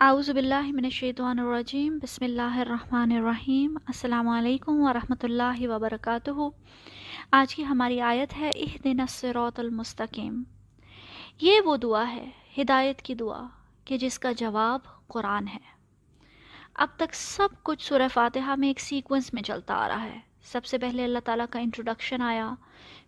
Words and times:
اعوذ 0.00 0.30
باللہ 0.30 0.66
من 0.72 0.84
الشیطان 0.84 1.38
الرجیم، 1.38 1.98
بسم 2.02 2.24
اللہ 2.24 2.58
الرحمن 2.60 3.12
الرحیم، 3.12 3.78
السلام 3.86 4.28
علیکم 4.28 4.82
ورحمۃ 4.82 5.22
اللہ 5.22 5.66
وبرکاتہ۔ 5.68 6.30
آج 7.30 7.54
کی 7.54 7.64
ہماری 7.64 8.00
آیت 8.00 8.36
ہے 8.38 8.50
اہ 8.54 8.76
دن 8.84 9.00
الصراط 9.00 9.58
المستقیم۔ 9.58 10.42
یہ 11.40 11.60
وہ 11.64 11.76
دعا 11.76 12.12
ہے، 12.12 12.30
ہدایت 12.58 13.02
کی 13.02 13.14
دعا، 13.14 13.46
کہ 13.84 13.98
جس 13.98 14.18
کا 14.18 14.32
جواب 14.32 14.80
قرآن 15.08 15.48
ہے۔ 15.48 15.58
اب 16.74 16.88
تک 16.96 17.14
سب 17.14 17.48
کچھ 17.62 17.84
سورہ 17.84 18.08
فاتحہ 18.14 18.54
میں 18.58 18.68
ایک 18.68 18.80
سیکوینس 18.80 19.34
میں 19.34 19.42
چلتا 19.42 19.74
آ 19.74 19.88
رہا 19.88 20.04
ہے۔ 20.04 20.18
سب 20.42 20.64
سے 20.64 20.78
پہلے 20.78 21.04
اللہ 21.04 21.18
تعالیٰ 21.24 21.46
کا 21.50 21.58
انٹروڈکشن 21.58 22.22
آیا، 22.22 22.54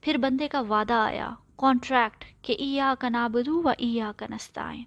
پھر 0.01 0.17
بندے 0.17 0.49
کا 0.49 0.61
وعدہ 0.61 0.95
آیا 0.95 1.31
کانٹریکٹ 1.57 2.25
کہ 2.43 2.57
ایا 2.59 2.95
کا 2.99 3.09
نابدو 3.09 3.63
و 3.63 3.69
ایا 3.69 4.13
کا 4.17 4.27
نستعین 4.31 4.85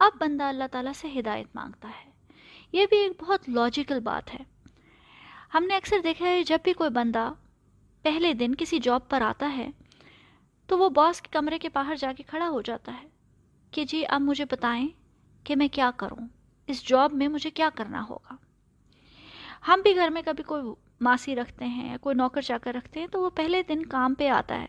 اب 0.00 0.12
بندہ 0.20 0.44
اللہ 0.44 0.64
تعالیٰ 0.72 0.92
سے 0.92 1.08
ہدایت 1.18 1.46
مانگتا 1.54 1.88
ہے۔ 1.88 2.10
یہ 2.72 2.86
بھی 2.86 2.96
ایک 2.96 3.22
بہت 3.22 3.48
لاجیکل 3.48 4.00
بات 4.00 4.34
ہے۔ 4.34 4.38
ہم 5.54 5.64
نے 5.64 5.76
اکثر 5.76 5.96
دیکھا 6.04 6.26
ہے 6.26 6.42
جب 6.42 6.58
بھی 6.64 6.72
کوئی 6.72 6.90
بندہ 6.90 7.32
پہلے 8.02 8.32
دن 8.32 8.54
کسی 8.54 8.78
جاب 8.78 9.08
پر 9.08 9.22
آتا 9.22 9.56
ہے، 9.56 9.70
تو 10.66 10.78
وہ 10.78 10.88
باس 10.88 11.22
کے 11.22 11.28
کمرے 11.32 11.58
کے 11.58 11.68
باہر 11.72 11.94
جا 11.94 12.12
کے 12.12 12.22
کھڑا 12.22 12.48
ہو 12.48 12.60
جاتا 12.60 12.92
ہے 13.02 13.08
کہ 13.70 13.84
جی 13.84 14.06
اب 14.08 14.20
مجھے 14.20 14.44
بتائیں 14.44 14.88
کہ 15.44 15.56
میں 15.56 15.68
کیا 15.68 15.90
کروں؟ 15.96 16.28
اس 16.66 16.88
جاب 16.88 17.12
میں 17.12 17.28
مجھے 17.28 17.50
کیا 17.50 17.68
کرنا 17.74 18.04
ہوگا؟ 18.10 18.36
ہم 19.68 19.80
بھی 19.82 19.96
گھر 19.96 20.08
میں 20.08 20.22
کبھی 20.22 20.44
کوئی 20.44 20.62
ماسی 21.00 21.36
رکھتے 21.36 21.64
ہیں 21.64 21.90
یا 21.90 21.96
کوئی 21.96 22.16
نوکر 22.16 22.40
چا 22.40 22.58
کر 22.58 22.74
رکھتے 22.74 23.00
ہیں، 23.00 23.06
تو 23.06 23.20
وہ 23.20 23.30
پہلے 23.30 23.62
دن 23.62 23.86
کام 23.86 24.14
پہ 24.14 24.28
آتا 24.28 24.60
ہے 24.60 24.66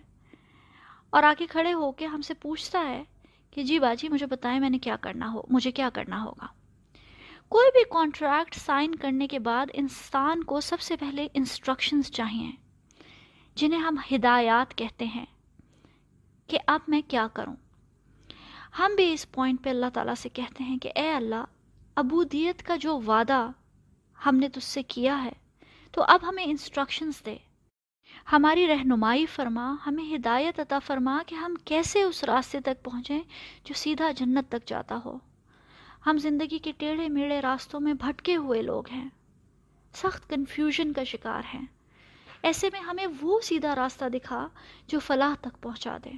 اور 1.10 1.24
آ 1.24 1.34
کے 1.38 1.46
کھڑے 1.46 1.74
ہو 1.74 1.92
کے 1.92 2.06
ہم 2.06 2.22
سے 2.22 2.34
پوچھتا 2.34 2.86
ہے 2.90 3.04
کہ 3.52 3.64
جی 3.64 3.80
باجی، 3.80 4.10
مجھے 4.10 4.26
بتائیں 4.26 4.60
میں 4.60 4.70
نے 4.70 4.80
کیا 4.80 4.96
کرنا 4.96 5.32
ہو، 5.34 5.42
مجھے 5.50 5.72
کیا 5.72 5.90
کرنا 5.94 6.24
ہوگا؟ 6.24 6.48
کوئی 7.50 7.72
بھی 7.72 7.84
کانٹریکٹ 7.90 8.56
سائن 8.56 8.96
کرنے 8.96 9.28
کے 9.28 9.40
بعد 9.40 9.66
انسان 9.74 10.44
کو 10.44 10.62
سب 10.62 10.82
سے 10.82 10.96
پہلے 10.96 11.28
انسٹرکشنز 11.34 12.12
چاہیے، 12.12 12.52
جنہیں 13.56 13.80
ہم 13.80 13.98
ہدایات 14.12 14.78
کہتے 14.78 15.06
ہیں 15.06 15.26
کہ 16.48 16.60
اب 16.68 16.80
میں 16.88 17.02
کیا 17.08 17.28
کروں؟ 17.34 17.56
ہم 18.80 18.92
بھی 18.96 19.14
اس 19.14 19.32
پوائنٹ 19.32 19.64
پہ 19.64 19.70
اللہ 19.70 19.86
تعالیٰ 19.94 20.16
سے 20.16 20.30
کہتے 20.30 20.64
ہیں 20.64 20.78
کہ 20.78 20.92
اے 20.96 21.12
اللہ 21.12 21.44
ابودیت 21.96 22.64
کا 22.64 22.76
جو 22.76 23.00
وعدہ 23.08 23.50
ہم 24.26 24.36
نے 24.36 24.50
تجھ 24.50 24.64
سے 24.64 24.84
کیا 24.84 25.24
ہے، 25.24 25.32
تو 25.92 26.04
اب 26.08 26.20
ہمیں 26.30 26.44
انسٹرکشنز 26.44 27.26
دے۔ 27.26 27.38
ہماری 28.32 28.68
رہنمائی 28.68 29.26
فرما، 29.26 29.76
ہمیں 29.88 30.16
ہدایت 30.16 30.60
عطا 30.60 30.80
فرما 30.80 31.22
کہ 31.28 31.36
ہم 31.36 31.56
کیسے 31.66 32.04
اس 32.04 32.24
راستے 32.24 32.60
تک 32.60 32.84
پہنچیں 32.84 33.22
جو 33.64 33.74
سیدھا 33.74 34.12
جنت 34.12 34.50
تک 34.50 34.68
جاتا 34.68 35.00
ہو۔ 35.06 35.18
ہم 36.06 36.18
زندگی 36.18 36.60
کے 36.60 36.72
ٹیڑھے 36.78 37.10
میڑے 37.10 37.42
راستوں 37.42 37.80
میں 37.80 37.94
بھٹکے 37.94 38.36
ہوئے 38.36 38.62
لوگ 38.62 38.90
ہیں۔ 38.90 39.10
سخت 39.94 40.30
کنفیوژن 40.30 40.94
کا 40.94 41.04
شکار 41.04 41.42
ہیں۔ 41.54 41.66
ایسے 42.44 42.70
میں 42.72 42.80
ہمیں 42.80 43.08
وہ 43.22 43.40
سیدھا 43.44 43.76
راستہ 43.76 44.06
دکھا 44.06 44.48
جو 44.88 45.00
فلاح 45.00 45.34
تک 45.42 45.62
پہنچا 45.62 45.98
دے۔ 46.06 46.12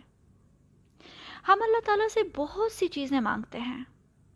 ہم 1.47 1.59
اللہ 1.61 1.85
تعالیٰ 1.85 2.07
سے 2.07 2.19
بہت 2.35 2.71
سی 2.71 2.87
چیزیں 2.87 3.21
مانگتے 3.21 3.59
ہیں۔ 3.59 3.83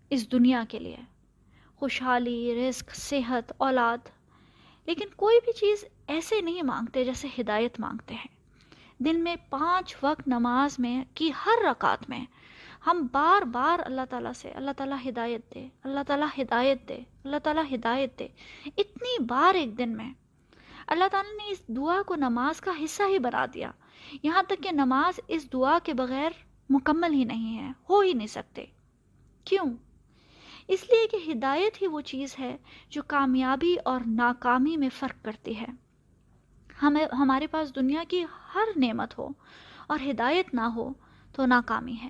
اس 0.09 0.31
دنیا 0.31 0.63
کے 0.69 0.79
لیے۔ 0.79 0.97
خوشحالی، 1.75 2.55
رزق، 2.55 2.95
صحت، 2.95 3.53
اولاد۔ 3.57 3.97
لیکن 4.87 5.05
کوئی 5.15 5.39
بھی 5.45 5.53
چیز 5.53 5.85
ایسے 6.07 6.41
نہیں 6.41 6.61
مانگتے 6.61 7.05
جیسے 7.05 7.27
ہدایت 7.39 7.79
مانگتے 7.79 8.15
ہیں۔ 8.15 8.37
دن 9.03 9.23
میں 9.23 9.35
پانچ 9.49 9.95
وقت 10.03 10.27
نماز 10.27 10.79
میں 10.79 11.05
کی 11.13 11.31
ہر 11.45 11.65
رکعت 11.71 12.09
میں 12.09 12.25
ہم 12.87 13.07
بار 13.11 13.41
بار 13.41 13.79
اللہ 13.85 14.01
تعالیٰ 14.09 14.31
سے، 14.33 14.51
اللہ 14.51 14.71
تعالیٰ 14.77 14.97
ہدایت 15.09 15.53
دے، 15.55 15.67
اللہ 15.83 15.99
تعالیٰ 16.07 16.27
ہدایت 16.37 16.89
دے، 16.89 16.99
اللہ 17.23 17.35
تعالیٰ 17.43 17.63
ہدایت 17.73 18.19
دے۔ 18.19 18.27
اتنی 18.65 19.23
بار 19.23 19.55
ایک 19.55 19.77
دن 19.77 19.97
میں 19.97 20.13
اللہ 20.87 21.03
تعالیٰ 21.11 21.33
نے 21.33 21.51
اس 21.51 21.67
دعا 21.67 22.01
کو 22.01 22.15
نماز 22.15 22.61
کا 22.61 22.71
حصہ 22.83 23.03
ہی 23.07 23.19
بنا 23.19 23.45
دیا۔ 23.53 23.71
یہاں 24.23 24.43
تک 24.43 24.63
کہ 24.63 24.71
نماز 24.71 25.19
اس 25.27 25.53
دعا 25.53 25.77
کے 25.83 25.93
بغیر 25.93 26.29
مکمل 26.69 27.13
ہی 27.13 27.23
نہیں 27.23 27.59
ہے، 27.59 27.71
ہو 27.89 27.99
ہی 27.99 28.13
نہیں 28.13 28.27
سکتے۔ 28.27 28.65
کیوں؟ 29.43 29.65
اس 30.67 30.89
لیے 30.89 31.07
کہ 31.07 31.31
ہدایت 31.31 31.81
ہی 31.81 31.87
وہ 31.87 32.01
چیز 32.01 32.35
ہے 32.39 32.57
جو 32.89 33.01
کامیابی 33.03 33.75
اور 33.85 33.99
ناکامی 34.07 34.77
میں 34.77 34.89
فرق 34.99 35.25
کرتی 35.25 35.59
ہے۔ 35.59 35.65
ہمیں، 36.81 37.05
ہمارے 37.15 37.47
پاس 37.47 37.75
دنیا 37.75 38.03
کی 38.07 38.25
ہر 38.55 38.79
نعمت 38.79 39.17
ہو 39.17 39.29
اور 39.87 39.99
ہدایت 40.09 40.53
نہ 40.53 40.61
ہو 40.61 40.93
تو 41.33 41.45
ناکامی 41.45 41.95
ہے۔ 42.03 42.09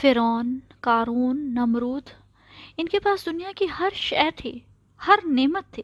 فرعون 0.00 0.58
کارون 0.80 1.54
نمرود، 1.54 2.02
ان 2.76 2.88
کے 2.88 3.00
پاس 3.00 3.26
دنیا 3.26 3.52
کی 3.56 3.66
ہر 3.78 3.88
شے 3.94 4.30
تھی، 4.36 4.60
ہر 5.06 5.18
نعمت 5.24 5.74
تھی۔ 5.74 5.82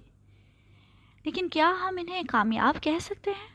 لیکن 1.25 1.49
کیا 1.49 1.75
ہم 1.81 1.97
انہیں 2.01 2.23
کامیاب 2.29 2.83
کہہ 2.83 2.99
سکتے 3.01 3.31
ہیں؟ 3.31 3.55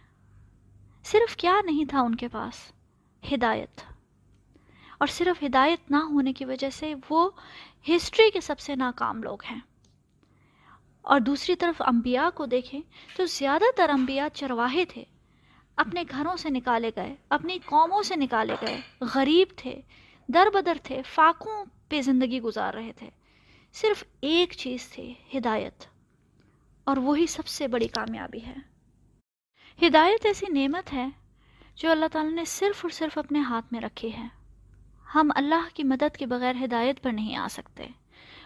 صرف 1.03 1.35
کیا 1.35 1.55
نہیں 1.65 1.85
تھا 1.85 2.01
ان 2.01 2.15
کے 2.15 2.27
پاس؟ 2.27 2.71
ہدایت۔ 3.33 3.81
اور 4.97 5.07
صرف 5.07 5.43
ہدایت 5.43 5.91
نہ 5.91 5.97
ہونے 5.97 6.33
کی 6.33 6.45
وجہ 6.45 6.69
سے 6.69 6.93
وہ 7.09 7.29
ہسٹری 7.89 8.31
کے 8.31 8.41
سب 8.41 8.59
سے 8.59 8.75
ناکام 8.75 9.23
لوگ 9.23 9.37
ہیں۔ 9.51 9.59
اور 11.01 11.19
دوسری 11.19 11.55
طرف 11.55 11.81
انبیاء 11.81 12.29
کو 12.29 12.45
دیکھیں 12.45 12.81
تو 13.17 13.25
زیادہ 13.25 13.63
تر 13.77 13.89
انبیاء 13.89 14.27
چرواہے 14.33 14.85
تھے، 14.85 15.03
اپنے 15.75 16.03
گھروں 16.09 16.35
سے 16.35 16.49
نکالے 16.49 16.91
گئے، 16.95 17.15
اپنی 17.29 17.59
قوموں 17.65 18.03
سے 18.03 18.15
نکالے 18.15 18.55
گئے، 18.61 18.81
غریب 19.01 19.47
تھے 19.55 19.81
در 20.27 20.47
بدر 20.53 20.77
تھے، 20.83 21.01
فاقوں 21.13 21.65
پہ 21.89 22.01
زندگی 22.01 22.41
گزار 22.41 22.73
رہے 22.73 22.93
تھے۔ 22.93 23.09
صرف 23.73 24.03
ایک 24.21 24.53
چیز 24.53 24.89
تھی، 24.89 25.13
ہدایت۔ 25.37 25.85
اور 26.83 26.97
وہی 26.97 27.27
سب 27.27 27.47
سے 27.47 27.67
بڑی 27.67 27.87
کامیابی 27.87 28.45
ہے۔ 28.45 28.55
ہدایت 29.87 30.25
ایسی 30.25 30.45
نعمت 30.53 30.93
ہے 30.93 31.07
جو 31.75 31.91
اللہ 31.91 32.05
تعالیٰ 32.11 32.31
نے 32.31 32.45
صرف 32.45 32.85
اور 32.85 32.89
صرف 32.89 33.17
اپنے 33.17 33.39
ہاتھ 33.39 33.65
میں 33.71 33.81
رکھی 33.81 34.13
ہے۔ 34.17 34.38
ہم 35.15 35.31
اللہ 35.35 35.75
کی 35.75 35.83
مدد 35.83 36.17
کے 36.17 36.25
بغیر 36.25 36.53
ہدایت 36.63 37.03
پر 37.03 37.11
نہیں 37.11 37.35
آ 37.35 37.47
سکتے۔ 37.51 37.87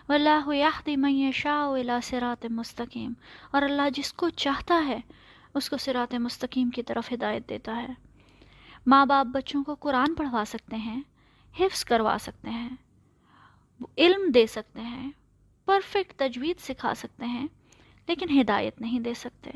واللہ 0.09 0.55
یہدی 0.55 0.95
من 0.95 1.11
یشاء 1.11 1.67
الى 1.67 1.93
صراط 2.03 2.45
مستقیم۔ 2.49 3.13
اور 3.51 3.61
اللہ 3.61 3.81
جس 3.93 4.13
کو 4.13 4.29
چاہتا 4.29 4.85
ہے، 4.87 4.99
اس 5.53 5.69
کو 5.69 5.77
صراط 5.77 6.13
مستقیم 6.13 6.69
کی 6.69 6.83
طرف 6.83 7.13
ہدایت 7.13 7.49
دیتا 7.49 7.75
ہے۔ 7.75 7.87
ماں 8.87 9.05
باپ 9.05 9.25
بچوں 9.25 9.63
کو 9.63 9.75
قرآن 9.75 10.15
پڑھوا 10.15 10.43
سکتے 10.47 10.75
ہیں، 10.75 11.01
حفظ 11.59 11.85
کروا 11.85 12.17
سکتے 12.21 12.49
ہیں، 12.49 12.69
علم 13.97 14.31
دے 14.31 14.47
سکتے 14.47 14.81
ہیں 14.81 15.11
پرفیکٹ 15.65 16.13
تجوید 16.17 16.59
سکھا 16.59 16.93
سکتے 16.93 17.25
ہیں، 17.25 17.47
لیکن 18.07 18.41
ہدایت 18.41 18.81
نہیں 18.81 18.99
دے 18.99 19.13
سکتے۔ 19.13 19.51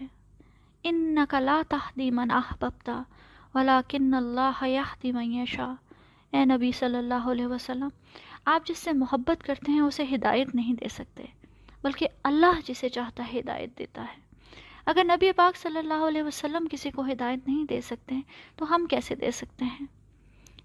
انکا 0.84 1.40
لا 1.40 1.62
تہدی 1.69 2.12
من 2.12 2.31
احببتا، 2.31 3.01
ولیکن 3.56 4.13
اللہ 4.13 4.67
یہدی 4.67 5.12
من 5.12 5.34
یشاء۔ 5.34 5.87
اے 6.34 6.46
نبی 6.46 6.72
صلی 6.72 6.98
اللہ 6.98 7.30
علیہ 7.32 7.48
وسلم، 7.48 7.88
آپ 8.46 8.68
جس 8.68 8.78
سے 8.78 8.92
محبت 8.92 9.44
کرتے 9.44 9.72
ہیں، 9.72 9.80
اسے 9.80 10.04
ہدایت 10.16 10.56
نہیں 10.56 10.74
دے 10.74 10.88
سکتے، 10.90 11.24
بلکہ 11.82 12.08
اللہ 12.24 12.60
جسے 12.66 12.90
چاہتا 12.90 13.24
ہے 13.34 13.40
ہدایت 13.40 13.78
دیتا 13.78 14.02
ہے۔ 14.02 14.22
اگر 14.86 15.04
نبی 15.04 15.32
پاک 15.32 15.56
صلی 15.56 15.78
اللہ 15.78 16.06
علیہ 16.08 16.24
وسلم 16.24 16.68
کسی 16.72 16.92
کو 16.92 17.02
ہدایت 17.02 17.48
نہیں 17.48 17.66
دے 17.66 17.82
سکتے، 17.82 18.16
تو 18.56 18.76
ہم 18.76 18.86
کیسے 18.90 19.16
دے 19.16 19.32
سکتے 19.32 19.66
ہیں؟ 19.66 19.86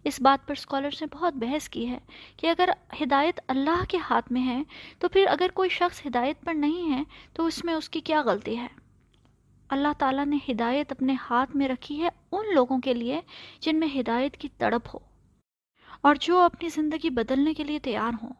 اس 0.05 0.21
بات 0.21 0.47
پر 0.47 0.55
اسکالرس 0.59 1.03
نے 1.03 1.09
بہت 1.13 1.35
بحث 1.35 1.69
کی 1.69 1.89
ہے 1.89 1.99
کہ 2.37 2.47
اگر 2.47 2.69
ہدایت 3.03 3.41
اللہ 3.49 3.85
کے 3.89 3.99
ہاتھ 3.99 4.33
میں 4.33 4.47
ہے، 4.47 4.63
تو 4.99 5.09
پھر 5.09 5.27
اگر 5.27 5.47
کوئی 5.55 5.69
شخص 5.69 6.07
ہدایت 6.07 6.45
پر 6.45 6.55
نہیں 6.55 6.93
ہے، 6.93 7.03
تو 7.33 7.47
اس 7.47 7.65
میں 7.65 7.75
اس 7.75 7.89
کی 7.89 8.01
کیا 8.01 8.23
غلطی 8.23 8.59
ہے؟ 8.59 8.67
اللہ 9.69 9.89
تعالیٰ 9.99 10.27
نے 10.27 10.39
ہدایت 10.49 10.93
اپنے 10.93 11.15
ہاتھ 11.31 11.57
میں 11.57 11.69
رکھی 11.69 12.03
ہے 12.03 12.09
ان 12.33 12.55
لوگوں 12.55 12.79
کے 12.79 12.95
لیے 12.95 13.21
جن 13.61 13.81
میں 13.81 13.89
ہدایت 14.01 14.37
کی 14.37 14.49
تڑپ 14.59 14.89
ہو۔ 14.95 15.12
اور 16.03 16.15
جو 16.21 16.39
اپنی 16.39 16.69
زندگی 16.69 17.11
بدلنے 17.11 17.55
کے 17.55 17.65
لیے 17.65 17.79
تیار 17.79 18.13
ہوں۔ 18.23 18.33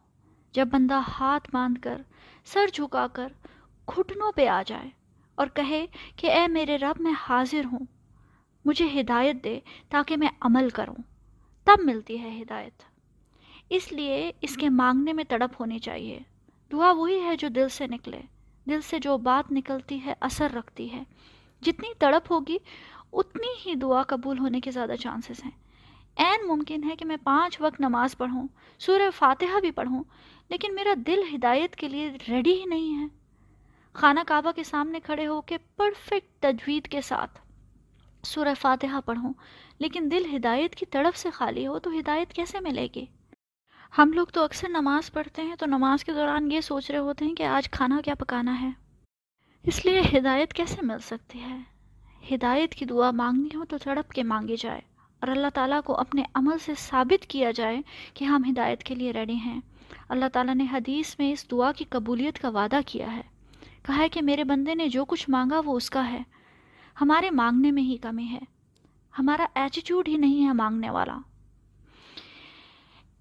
جب 0.53 0.69
بندہ 0.73 1.01
ہاتھ 1.09 1.51
باندھ 1.53 1.81
کر، 1.81 2.03
سر 2.45 2.67
جھکا 2.73 3.07
کر 3.07 3.29
گھٹنوں 3.89 4.33
پہ 4.33 4.49
آ 4.49 4.63
جائے 4.67 4.91
اور 5.35 5.47
کہے 5.47 5.87
کہ 6.17 6.31
اے 6.31 6.47
میرے 6.49 6.77
رب، 6.77 7.01
میں 7.01 7.13
حاضر 7.29 7.65
ہوں، 7.73 7.87
مجھے 8.65 9.01
ہدایت 9.01 9.45
دے 9.45 9.61
تاکہ 9.89 10.17
میں 10.17 10.29
عمل 10.41 10.69
کروں، 10.71 10.95
تب 11.65 11.81
ملتی 11.85 12.21
ہے 12.21 12.43
ہدایت۔ 12.43 12.83
اس 13.71 13.93
لیے 13.93 14.33
اس 14.41 14.57
کے 14.57 14.69
مانگنے 14.69 15.13
میں 15.13 15.25
تڑپ 15.25 15.61
ہونی 15.61 15.79
چاہیے۔ 15.79 16.21
دعا 16.73 16.93
وہی 16.93 17.21
ہے 17.21 17.37
جو 17.37 17.49
دل 17.49 17.69
سے 17.69 17.87
نکلے۔ 17.87 18.21
دل 18.71 18.81
سے 18.81 18.99
جو 18.99 19.19
بات 19.19 19.53
نکلتی 19.53 20.05
ہے، 20.07 20.15
اثر 20.21 20.53
رکھتی 20.53 20.93
ہے۔ 20.93 21.03
جتنی 21.63 21.95
تڑپ 21.99 22.33
ہوگی، 22.33 22.57
اتنی 23.13 23.69
ہی 23.69 23.75
دعا 23.75 24.03
قبول 24.03 24.39
ہونے 24.39 24.61
کے 24.61 24.71
زیادہ 24.71 24.95
چانسز 25.01 25.45
ہیں۔ 25.45 25.62
این 26.17 26.49
ممکن 26.49 26.85
ہے 26.85 26.97
کہ 26.97 27.05
میں 27.05 27.17
پانچ 27.25 27.61
وقت 27.61 27.81
نماز 27.81 28.17
پڑھوں، 28.19 28.49
سورہ 28.79 29.11
فاتحہ 29.15 29.61
بھی 29.61 29.71
پڑھوں، 29.71 30.05
لیکن 30.49 30.75
میرا 30.75 30.95
دل 31.07 31.19
ہدایت 31.35 31.77
کے 31.77 31.89
لیے 31.89 32.13
ریڈی 32.29 32.61
ہی 32.61 32.65
نہیں 32.65 33.03
ہے۔ 33.03 33.07
خانہ 33.93 34.21
کعبہ 34.27 34.53
کے 34.53 34.65
سامنے 34.65 35.01
کھڑے 35.01 35.27
ہو 35.27 35.41
کے 35.41 35.59
پرفیکٹ 35.77 36.43
تجوید 36.43 36.89
کے 36.89 37.01
ساتھ 37.01 37.39
سورہ 38.23 38.55
فاتحہ 38.61 39.01
پڑھوں، 39.05 39.33
لیکن 39.79 40.09
دل 40.11 40.37
ہدایت 40.37 40.75
کی 40.75 40.87
طرف 40.87 41.19
سے 41.19 41.31
خالی 41.31 41.67
ہو 41.67 41.79
تو 41.79 41.91
ہدایت 41.99 42.33
کیسے 42.33 42.61
ملے 42.61 42.89
گی؟ 42.95 43.07
ہم 43.99 44.13
لوگ 44.13 44.27
تو 44.27 44.45
اکثر 44.45 44.69
نماز 44.69 45.13
پڑھتے 45.13 45.43
ہیں 45.43 45.57
تو 45.57 45.67
نماز 45.67 46.05
کے 46.05 46.13
دوران 46.13 46.53
یہ 46.53 46.61
سوچ 46.61 46.91
رہے 46.91 46.99
ہوتے 46.99 47.25
ہیں 47.25 47.35
کہ 47.35 47.43
آج 47.43 47.71
کھانا 47.71 48.01
کیا 48.05 48.15
پکانا 48.15 48.61
ہے۔ 48.61 48.71
اس 49.65 49.87
لیے 49.87 50.03
ہدایت 50.19 50.53
کیسے 50.53 50.77
مل 50.83 50.99
سکتی 50.99 51.41
ہے؟ 51.41 51.57
ہدایت 52.35 52.75
کی 52.75 52.85
دعا 52.85 53.11
مانگنی 53.11 53.57
ہو 53.57 53.65
تو 53.65 53.79
تڑپ 53.79 54.13
کے 54.13 54.23
مانگی 54.23 54.57
جائے۔ 54.57 54.81
اور 55.23 55.31
اللہ 55.31 55.47
تعالیٰ 55.55 55.81
کو 55.85 55.97
اپنے 55.97 56.23
عمل 56.35 56.59
سے 56.59 56.73
ثابت 56.79 57.27
کیا 57.27 57.51
جائے 57.51 57.81
کہ 58.15 58.25
ہم 58.25 58.43
ہدایت 58.51 58.83
کے 58.83 58.95
لیے 58.95 59.11
ریڈی 59.11 59.35
ہیں۔ 59.35 59.61
اللہ 60.09 60.25
تعالیٰ 60.33 60.55
نے 60.55 60.67
حدیث 60.73 61.19
میں 61.19 61.33
اس 61.33 61.51
دعا 61.51 61.73
کی 61.73 61.85
قبولیت 61.89 62.39
کا 62.39 62.49
وعدہ 62.49 62.81
کیا 62.87 63.17
ہے۔ 63.17 63.21
کہا 63.83 63.97
ہے 63.97 64.09
کہ 64.09 64.23
میرے 64.23 64.45
بندے 64.45 64.75
نے 64.75 64.89
جو 64.89 65.05
کچھ 65.05 65.31
مانگا 65.31 65.61
وہ 65.65 65.77
اس 65.77 65.91
کا 65.91 66.13
ہے۔ 66.13 66.21
ہمارے 67.01 67.31
مانگنے 67.31 67.71
میں 67.71 67.83
ہی 67.83 67.97
کمی 67.97 68.27
ہے۔ 68.31 68.39
ہمارا 69.19 69.47
ایٹیٹیوڈ 69.55 70.09
ہی 70.09 70.17
نہیں 70.17 70.47
ہے 70.47 70.53
مانگنے 70.53 70.91
والا۔ 70.91 71.19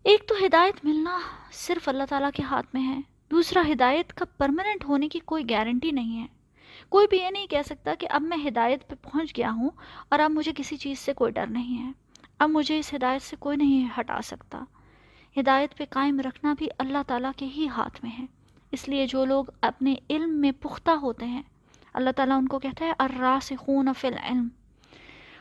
ایک 0.04 0.28
تو 0.28 0.36
ہدایت 0.46 0.86
ملنا 0.86 1.20
صرف 1.52 1.90
اللہ 1.90 2.04
تعالیٰ 2.10 2.30
کے 2.36 2.44
ہاتھ 2.44 2.68
میں 2.74 2.88
ہے۔ 2.88 3.02
دوسرا 3.32 3.62
ہدایت 3.72 4.14
کا 4.14 4.26
پرماننٹ 4.26 4.86
ہونے 4.86 5.08
کی 5.08 5.20
کوئی 5.20 5.50
گارنٹی 5.50 5.92
نہیں 5.92 6.22
ہے۔ 6.22 6.41
کوئی 6.90 7.08
بھی 7.08 7.18
یہ 7.18 7.30
نہیں 7.30 7.48
کہہ 7.48 7.62
سکتا 7.66 7.94
کہ 8.00 8.08
اب 8.10 8.22
میں 8.22 8.38
ہدایت 8.48 8.90
پہ 8.90 8.96
پہنچ 9.02 9.38
گیا 9.38 9.52
ہوں 9.52 9.70
اور 10.10 10.20
اب 10.20 10.32
مجھے 10.32 10.52
کسی 10.56 10.78
چیز 10.78 11.00
سے 11.00 11.14
کوئی 11.14 11.32
ڈر 11.32 11.48
نہیں 11.48 11.86
ہے۔ 11.86 11.92
اب 12.40 12.50
مجھے 12.50 12.80
اس 12.80 12.94
ہدایت 12.94 13.22
سے 13.22 13.36
کوئی 13.40 13.58
نہیں 13.58 13.90
ہٹا 14.00 14.20
سکتا۔ 14.24 14.64
ہدایت 15.38 15.78
پہ 15.78 15.84
قائم 15.90 16.20
رکھنا 16.20 16.54
بھی 16.58 16.68
اللہ 16.78 16.98
تعالیٰ 17.08 17.32
کے 17.38 17.46
ہی 17.46 17.68
ہاتھ 17.68 18.00
میں 18.04 18.12
ہے۔ 18.20 18.26
اس 18.72 18.90
لیے 18.90 19.08
جو 19.08 19.26
لوگ 19.26 19.46
اپنے 19.62 19.96
علم 20.10 20.42
میں 20.42 20.52
پختہ 20.52 20.92
ہوتے 20.92 21.26
ہیں، 21.26 21.42
اللہ 21.94 22.10
تعالیٰ 22.16 22.38
ان 22.38 22.48
کو 22.48 22.60
کہتا 22.60 22.86
ہے، 22.86 22.94
الراسخون 23.00 23.90
فی 23.98 24.08
العلم۔ 24.08 24.48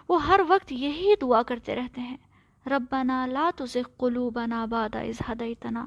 وہ 0.08 0.26
ہر 0.26 0.40
وقت 0.48 0.72
یہی 0.72 1.14
دعا 1.20 1.42
کرتے 1.42 1.74
رہتے 1.74 2.00
ہیں۔ 2.00 2.16
ربنا 2.66 3.26
لا 3.26 3.50
تزغ 3.56 3.88
قلوبنا 3.96 4.64
بعد 4.64 4.94
اذ 4.94 5.22
ہدیتنا 5.28 5.86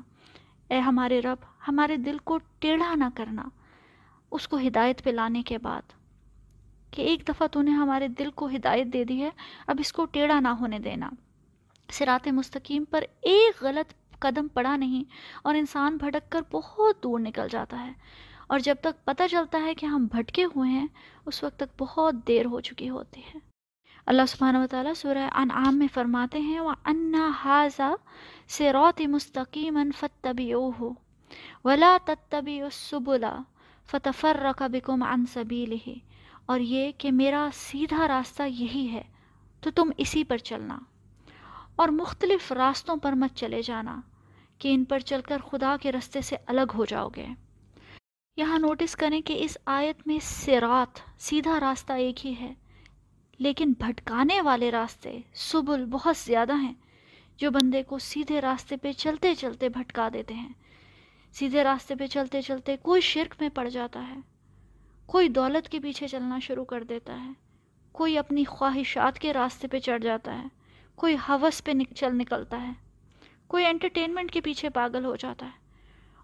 اے 0.67 0.79
ہمارے 0.79 1.19
رب، 1.19 1.37
ہمارے 1.67 1.97
دل 1.97 2.17
کو 2.17 2.37
ٹیڑھا 2.59 2.95
نہ 2.95 3.03
کرنا۔ 3.15 3.43
اس 4.33 4.47
کو 4.47 4.57
ہدایت 4.57 5.03
پہ 5.03 5.09
لانے 5.09 5.41
کے 5.41 5.57
بعد 5.57 5.81
کہ 6.91 7.01
ایک 7.01 7.27
دفعہ 7.27 7.47
تو 7.47 7.61
نے 7.61 7.71
ہمارے 7.71 8.07
دل 8.07 8.31
کو 8.31 8.47
ہدایت 8.47 8.87
دے 8.87 9.03
دی 9.03 9.23
ہے، 9.23 9.29
اب 9.67 9.75
اس 9.79 9.93
کو 9.93 10.05
ٹیڑھا 10.05 10.39
نہ 10.39 10.47
ہونے 10.47 10.79
دینا۔ 10.79 11.09
سرات 11.91 12.27
مستقیم 12.27 12.85
پر 12.85 13.03
ایک 13.21 13.63
غلط 13.63 13.93
قدم 14.19 14.47
پڑا 14.47 14.75
نہیں 14.75 15.03
اور 15.43 15.55
انسان 15.55 15.97
بھٹک 15.97 16.31
کر 16.31 16.41
بہت 16.51 17.03
دور 17.03 17.19
نکل 17.19 17.47
جاتا 17.51 17.85
ہے۔ 17.85 17.91
اور 18.47 18.59
جب 18.59 18.75
تک 18.81 19.05
پتہ 19.05 19.23
چلتا 19.31 19.61
ہے 19.61 19.73
کہ 19.73 19.85
ہم 19.85 20.05
بھٹکے 20.05 20.45
ہوئے 20.45 20.69
ہیں، 20.69 20.87
اس 21.25 21.43
وقت 21.43 21.57
تک 21.57 21.81
بہت 21.81 22.15
دیر 22.27 22.45
ہو 22.45 22.61
چکی 22.61 22.89
ہوتی 22.89 23.21
ہے۔ 23.21 23.37
اللہ 24.05 24.21
سبحانہ 24.27 24.57
و 24.57 24.67
تعالیٰ 24.67 24.93
سورہ 24.93 25.29
انعام 25.31 25.77
میں 25.77 25.87
فرماتے 25.93 26.39
ہیں، 26.39 26.59
وَأَنَّا 26.59 27.29
هَذَا 27.29 27.95
سِرَاطِ 28.47 29.05
مُسْتَقِيمًا 29.05 29.91
فَاتَّبِعُوهُ 29.99 30.91
وَلَا 31.63 31.97
تَتَّبِعُوا 32.05 32.65
السُّبُلَ۔ 32.65 33.25
فَتَفَرَّقَ 33.85 34.63
بِكُمْ 34.63 35.07
عَنْ 35.07 35.25
سَبِيلِهِ، 35.33 35.95
اور 36.45 36.59
یہ 36.59 36.91
کہ 36.97 37.11
میرا 37.11 37.49
سیدھا 37.53 38.07
راستہ 38.07 38.43
یہی 38.43 38.89
ہے، 38.91 39.01
تو 39.61 39.71
تم 39.71 39.91
اسی 39.97 40.23
پر 40.23 40.37
چلنا۔ 40.37 40.79
اور 41.75 41.89
مختلف 41.89 42.51
راستوں 42.51 42.95
پر 42.95 43.13
مت 43.13 43.37
چلے 43.37 43.61
جانا، 43.61 44.01
کہ 44.59 44.73
ان 44.73 44.83
پر 44.83 44.99
چل 44.99 45.21
کر 45.21 45.37
خدا 45.51 45.75
کے 45.81 45.91
رستے 45.91 46.21
سے 46.21 46.35
الگ 46.47 46.71
ہو 46.73 46.85
جاؤ 46.85 47.09
گے۔ 47.15 47.25
یہاں 48.37 48.59
نوٹس 48.59 48.95
کریں 48.95 49.21
کہ 49.21 49.37
اس 49.39 49.57
آیت 49.65 50.07
میں 50.07 50.19
سرات 50.21 51.21
سیدھا 51.21 51.59
راستہ 51.59 51.93
ایک 51.93 52.25
ہی 52.25 52.35
ہے، 52.39 52.53
لیکن 53.39 53.73
بھٹکانے 53.79 54.41
والے 54.41 54.71
راستے، 54.71 55.19
سبل 55.33 55.85
بہت 55.85 56.17
زیادہ 56.17 56.55
ہیں، 56.55 56.73
جو 57.37 57.51
بندے 57.51 57.83
کو 57.83 57.99
سیدھے 57.99 58.41
راستے 58.41 58.77
پہ 58.77 58.91
چلتے 58.91 59.35
چلتے 59.35 59.69
بھٹکا 59.69 60.09
دیتے 60.13 60.33
ہیں۔ 60.33 60.53
سیدھے 61.33 61.63
راستے 61.63 61.95
پہ 61.95 62.07
چلتے 62.07 62.41
چلتے 62.41 62.77
کوئی 62.77 63.01
شرک 63.01 63.35
میں 63.39 63.49
پڑ 63.49 63.69
جاتا 63.69 64.07
ہے۔ 64.07 64.15
کوئی 65.05 65.29
دولت 65.29 65.69
کے 65.69 65.79
پیچھے 65.79 66.07
چلنا 66.07 66.39
شروع 66.39 66.65
کر 66.65 66.83
دیتا 66.83 67.23
ہے۔ 67.23 67.31
کوئی 67.91 68.17
اپنی 68.17 68.43
خواہشات 68.43 69.19
کے 69.19 69.33
راستے 69.33 69.67
پہ 69.67 69.79
چڑھ 69.79 70.01
جاتا 70.01 70.41
ہے۔ 70.41 70.47
کوئی 70.95 71.15
حوث 71.29 71.63
پہ 71.63 71.71
چل 71.95 72.15
نکلتا 72.17 72.67
ہے۔ 72.67 72.71
کوئی 73.47 73.65
انٹرٹینمنٹ 73.65 74.31
کے 74.31 74.41
پیچھے 74.41 74.69
پاگل 74.69 75.05
ہو 75.05 75.15
جاتا 75.15 75.45
ہے۔ 75.45 75.63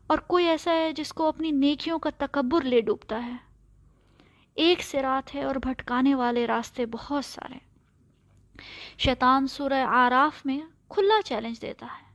اور 0.08 0.18
کوئی 0.18 0.48
ایسا 0.48 0.72
ہے 0.72 0.92
جس 0.92 1.14
کو 1.14 1.28
اپنی 1.28 1.52
نیکیوں 1.52 2.00
کا 2.00 2.10
تکبر 2.18 2.62
لے 2.62 2.82
ڈوبتا 2.82 3.26
ہے۔ 3.26 3.36
ایک 4.56 4.82
سرات 4.82 5.36
ہے 5.36 5.44
اور 5.44 5.56
بھٹکانے 5.56 6.16
والے 6.16 6.48
راستے 6.48 6.86
بہت 6.86 7.26
سارے۔ 7.26 7.58
شیطان 8.98 9.48
سورہ 9.48 9.86
آراف 9.88 10.46
میں 10.46 10.60
کھلا 10.90 11.22
چیلنج 11.22 11.62
دیتا 11.62 11.86
ہے۔ 11.86 12.09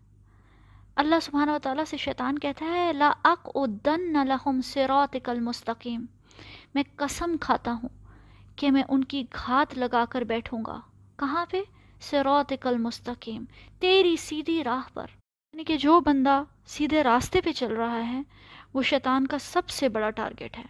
اللہ 0.97 1.15
سبحانہ 1.23 1.51
و 1.51 1.59
تعالیٰ 1.63 1.85
سے 1.85 1.97
شیطان 1.97 2.39
کہتا 2.39 2.67
ہے، 2.67 2.93
لا 2.93 3.13
اقعدن 3.25 4.29
لہم 4.29 4.61
صراطک 4.65 5.29
المستقیم۔ 5.29 6.05
میں 6.75 6.83
قسم 6.97 7.37
کھاتا 7.41 7.73
ہوں 7.73 7.89
کہ 8.57 8.71
میں 8.71 8.83
ان 8.89 9.05
کی 9.05 9.23
گھات 9.23 9.79
لگا 9.79 10.05
کر 10.11 10.23
بیٹھوں 10.23 10.65
گا۔ 10.67 10.81
کہاں 11.17 11.47
پہ؟ 11.51 11.63
صراطک 12.01 12.67
المستقیم، 12.67 13.45
تیری 13.79 14.17
سیدھی 14.17 14.65
راہ 14.65 14.95
پر۔ 14.95 15.07
یعنی 15.53 15.65
کہ 15.65 15.77
جو 15.77 16.01
بندہ 16.01 16.43
سیدھے 16.67 17.03
راستے 17.03 17.41
پہ 17.41 17.53
چل 17.53 17.73
رہا 17.73 18.07
ہے، 18.07 18.23
وہ 18.75 18.83
شیطان 18.83 19.27
کا 19.27 19.39
سب 19.39 19.69
سے 19.69 19.89
بڑا 19.89 20.11
ٹارگٹ 20.11 20.59
ہے۔ 20.59 20.65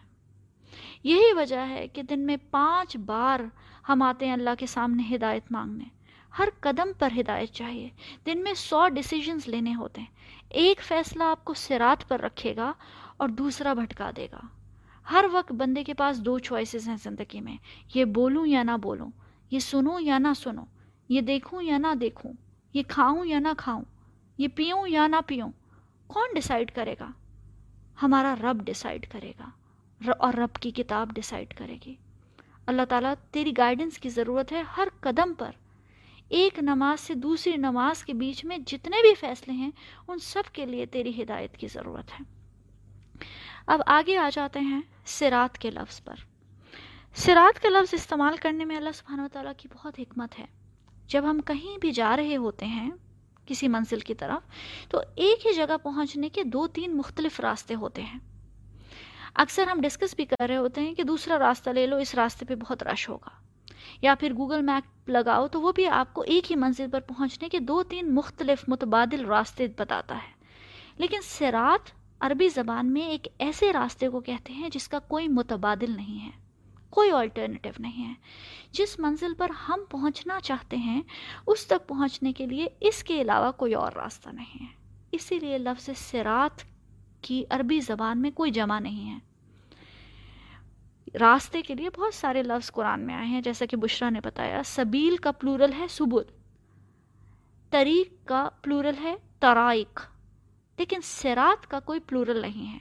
یہی 1.05 1.33
وجہ 1.33 1.67
ہے 1.69 1.89
کہ 1.89 2.03
دن 2.03 2.21
میں 2.21 2.37
پانچ 2.51 2.97
بار 2.97 3.41
ہم 3.89 4.03
آتے 4.03 4.27
ہیں 4.27 4.33
اللہ 4.33 4.51
کے 4.59 4.67
سامنے 4.67 5.17
ہدایت 5.17 5.53
مانگنے۔ 5.53 5.85
ہر 6.39 6.49
قدم 6.61 6.93
پر 6.99 7.09
ہدایت 7.21 7.51
چاہیے۔ 7.51 7.91
دن 8.27 8.43
میں 8.43 8.55
سو 8.55 8.89
ڈیسیجنز 8.89 9.49
لینے 9.49 9.75
ہوتے 9.75 10.01
ہیں۔ 10.01 10.09
ایک 10.49 10.83
فیصلہ 10.83 11.25
آپ 11.25 11.45
کو 11.45 11.55
سرات 11.55 12.09
پر 12.09 12.21
رکھے 12.21 12.57
گا 12.57 12.73
اور 13.17 13.29
دوسرا 13.29 13.73
بھٹکا 13.73 14.11
دے 14.17 14.27
گا۔ 14.33 14.41
ہر 15.11 15.25
وقت 15.33 15.53
بندے 15.53 15.85
کے 15.85 15.95
پاس 15.95 16.21
دو 16.21 16.39
چوائسیز 16.39 16.89
ہیں 16.89 16.97
زندگی 17.03 17.41
میں۔ 17.41 17.57
یہ 17.95 18.05
بولوں 18.05 18.47
یا 18.47 18.63
نہ 18.63 18.77
بولوں، 18.83 19.11
یہ 19.51 19.59
سنوں 19.59 20.01
یا 20.01 20.19
نہ 20.19 20.29
سنوں، 20.37 20.67
یہ 21.09 21.21
دیکھوں 21.21 21.63
یا 21.63 21.79
نہ 21.79 21.95
دیکھوں، 22.01 22.33
یہ 22.73 22.83
کھاؤں 22.89 23.25
یا 23.25 23.39
نہ 23.39 23.49
کھاؤں، 23.59 23.85
یہ 24.39 24.49
پیوں 24.55 24.89
یا 24.89 25.07
نہ 25.07 25.17
پیوں۔ 25.27 25.53
کون 26.07 26.29
ڈیسائیڈ 26.35 26.71
کرے 26.71 26.95
گا؟ 27.01 27.11
ہمارا 28.03 28.35
رب 28.43 28.65
ڈیسائیڈ 28.65 29.09
کرے 29.13 29.33
گا۔ 29.39 29.45
اور 30.19 30.33
رب 30.33 30.57
کی 30.57 30.71
کتاب 30.71 31.13
ڈیسائیڈ 31.15 31.55
کرے 31.55 31.79
گی۔ 31.87 31.95
اللہ 32.67 32.83
تعالیٰ 32.89 33.15
تیری 33.31 33.53
گائیڈنس 33.59 33.99
کی 33.99 34.09
ضرورت 34.09 34.53
ہے 34.53 34.63
ہر 34.77 34.89
قدم 35.01 35.35
پر۔ 35.35 35.51
ایک 36.29 36.59
نماز 36.59 37.01
سے 37.01 37.15
دوسری 37.15 37.57
نماز 37.57 38.05
کے 38.05 38.15
بیچ 38.15 38.45
میں 38.45 38.59
جتنے 38.59 39.03
بھی 39.03 39.15
فیصلے 39.15 39.55
ہیں، 39.55 39.71
ان 40.09 40.19
سب 40.19 40.43
کے 40.53 40.67
لیے 40.67 40.87
تیری 40.87 41.23
ہدایت 41.23 41.57
کی 41.57 41.67
ضرورت 41.67 42.13
ہے۔ 42.13 42.25
اب 43.67 43.81
آگے 43.87 44.17
آ 44.17 44.29
جاتے 44.33 44.61
ہیں 44.61 44.81
سرات 45.05 45.59
کے 45.59 45.71
لفظ 45.71 46.03
پر۔ 46.03 46.15
سرات 47.15 47.63
کے 47.63 47.69
لفظ 47.69 47.95
استعمال 47.95 48.37
کرنے 48.37 48.65
میں 48.65 48.77
اللہ 48.77 48.93
سبحانہ 48.95 49.23
و 49.23 49.29
تعالیٰ 49.33 49.53
کی 49.57 49.69
بہت 49.75 50.01
حکمت 50.01 50.39
ہے۔ 50.39 50.47
جب 51.07 51.31
ہم 51.31 51.41
کہیں 51.41 51.79
بھی 51.79 51.91
جا 51.91 52.17
رہے 52.17 52.37
ہوتے 52.37 52.67
ہیں 52.67 52.91
کسی 53.47 53.69
منزل 53.69 54.01
کی 54.01 54.15
طرف، 54.15 54.43
تو 54.91 54.99
ایک 54.99 55.47
ہی 55.47 55.53
جگہ 55.53 55.77
پہنچنے 55.83 56.29
کے 56.29 56.45
دو 56.45 56.67
تین 56.67 56.97
مختلف 56.97 57.41
راستے 57.41 57.75
ہوتے 57.75 58.03
ہیں۔ 58.03 58.19
اکثر 59.35 59.67
ہم 59.67 59.81
ڈسکس 59.81 60.15
بھی 60.15 60.25
کر 60.25 60.47
رہے 60.49 60.57
ہوتے 60.57 60.81
ہیں 60.81 60.95
کہ 60.95 61.03
دوسرا 61.03 61.39
راستہ 61.39 61.71
لے 61.71 61.87
لو، 61.87 61.97
اس 61.97 62.15
راستے 62.15 62.45
پہ 62.45 62.55
بہت 62.55 62.83
رش 62.83 63.09
ہوگا۔ 63.09 63.54
یا 64.03 64.15
پھر 64.15 64.33
گوگل 64.37 64.63
میپ 64.63 65.11
لگاؤ 65.11 65.49
تو 65.49 65.61
وہ 65.61 65.73
بھی 65.73 65.87
آپ 65.87 66.15
کو 66.15 66.23
ایک 66.23 66.51
ہی 66.51 66.57
منزل 66.57 66.87
پر 66.93 67.01
پہنچنے 67.01 67.49
کے 67.49 67.59
دو 67.59 67.83
تین 67.83 68.15
مختلف 68.15 68.65
متبادل 68.69 69.25
راستے 69.25 69.67
بتاتا 69.79 70.15
ہے۔ 70.15 70.35
لیکن 70.99 71.19
سرات 71.23 71.91
عربی 72.21 72.49
زبان 72.49 72.93
میں 72.93 73.03
ایک 73.03 73.29
ایسے 73.39 73.73
راستے 73.73 74.09
کو 74.09 74.21
کہتے 74.21 74.53
ہیں 74.53 74.69
جس 74.69 74.89
کا 74.89 74.99
کوئی 74.99 75.29
متبادل 75.29 75.97
نہیں 75.97 76.27
ہے، 76.27 76.31
کوئی 76.91 77.11
آلٹرنیٹو 77.11 77.69
نہیں 77.79 78.09
ہے۔ 78.09 78.15
جس 78.73 78.99
منزل 78.99 79.35
پر 79.39 79.51
ہم 79.51 79.81
پہنچنا 79.91 80.41
چاہتے 80.41 80.77
ہیں، 80.77 81.03
اس 81.47 81.67
تک 81.67 81.89
پہنچنے 81.89 82.33
کے 82.33 82.47
لیے 82.47 82.67
اس 82.81 83.05
کے 83.05 83.21
علاوہ 83.21 83.53
کوئی 83.53 83.75
اور 83.75 83.93
راستہ 83.93 84.29
نہیں 84.29 84.63
ہے۔ 84.63 84.75
اسی 85.13 85.39
لیے 85.39 85.59
لفظ 85.59 85.91
سرات 85.97 86.63
کی 87.21 87.45
عربی 87.51 87.81
زبان 87.81 88.23
میں 88.23 88.31
کوئی 88.31 88.51
جمع 88.51 88.79
نہیں 88.79 89.15
ہے۔ 89.15 89.34
راستے 91.21 91.63
کے 91.63 91.75
لیے 91.75 91.91
بہت 91.91 92.15
سارے 92.15 92.43
لفظ 92.43 92.71
قرآن 92.71 93.01
میں 93.01 93.15
آئے 93.15 93.27
ہیں، 93.27 93.41
جیسا 93.41 93.67
کہ 93.67 93.77
بشرا 93.77 94.11
نے 94.11 94.21
بتایا، 94.25 94.63
سبیل 94.65 95.17
کا 95.17 95.33
پلورل 95.33 95.73
ہے 95.73 95.87
سبل، 95.91 96.23
طریق 97.71 98.29
کا 98.29 98.49
پلورل 98.63 98.95
ہے 99.03 99.15
ترائق 99.39 100.01
لیکن 100.79 101.01
سرات 101.03 101.71
کا 101.71 101.81
کوئی 101.81 102.01
پلورل 102.01 102.41
نہیں 102.41 102.73
ہے، 102.73 102.79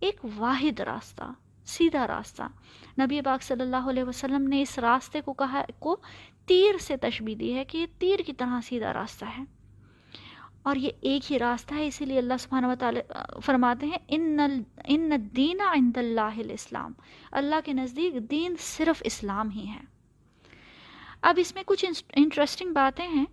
ایک 0.00 0.20
واحد 0.36 0.80
راستہ، 0.80 1.24
سیدھا 1.64 2.06
راستہ۔ 2.06 2.42
نبی 3.00 3.20
پاک 3.20 3.42
صلی 3.42 3.62
اللہ 3.62 3.90
علیہ 3.90 4.04
وسلم 4.04 4.48
نے 4.48 4.62
اس 4.62 4.78
راستے 4.78 5.20
کو 5.20 5.32
کہا، 5.32 5.62
کو 5.78 5.96
تیر 6.46 6.78
سے 6.80 6.96
تشبیح 6.96 7.34
دی 7.40 7.54
ہے 7.54 7.64
کہ 7.64 7.78
یہ 7.78 7.86
تیر 7.98 8.20
کی 8.26 8.32
طرح 8.32 8.60
سیدھا 8.60 8.92
راستہ 8.92 9.24
ہے۔ 9.38 9.42
اور 10.62 10.76
یہ 10.76 10.90
ایک 11.00 11.32
ہی 11.32 11.38
راستہ 11.38 11.74
ہے، 11.74 11.86
اسی 11.86 12.04
لیے 12.04 12.18
اللہ 12.18 12.34
سبحانہ 12.40 12.66
و 12.66 12.74
تعالی 12.78 13.00
فرماتے 13.44 13.86
ہیں، 13.86 13.98
ان 14.08 14.38
ان 14.84 15.12
الدین 15.12 15.60
عند 15.60 15.96
اللہ 15.96 16.20
الاسلام 16.20 16.92
اللہ 17.32 17.54
کے 17.64 17.72
نزدیک 17.72 18.30
دین 18.30 18.54
صرف 18.58 19.02
اسلام 19.04 19.50
ہی 19.50 19.68
ہے۔ 19.68 19.80
اب 21.22 21.34
اس 21.38 21.54
میں 21.54 21.62
کچھ 21.66 21.84
انٹرسٹنگ 22.12 22.72
باتیں 22.72 23.08
ہیں 23.08 23.24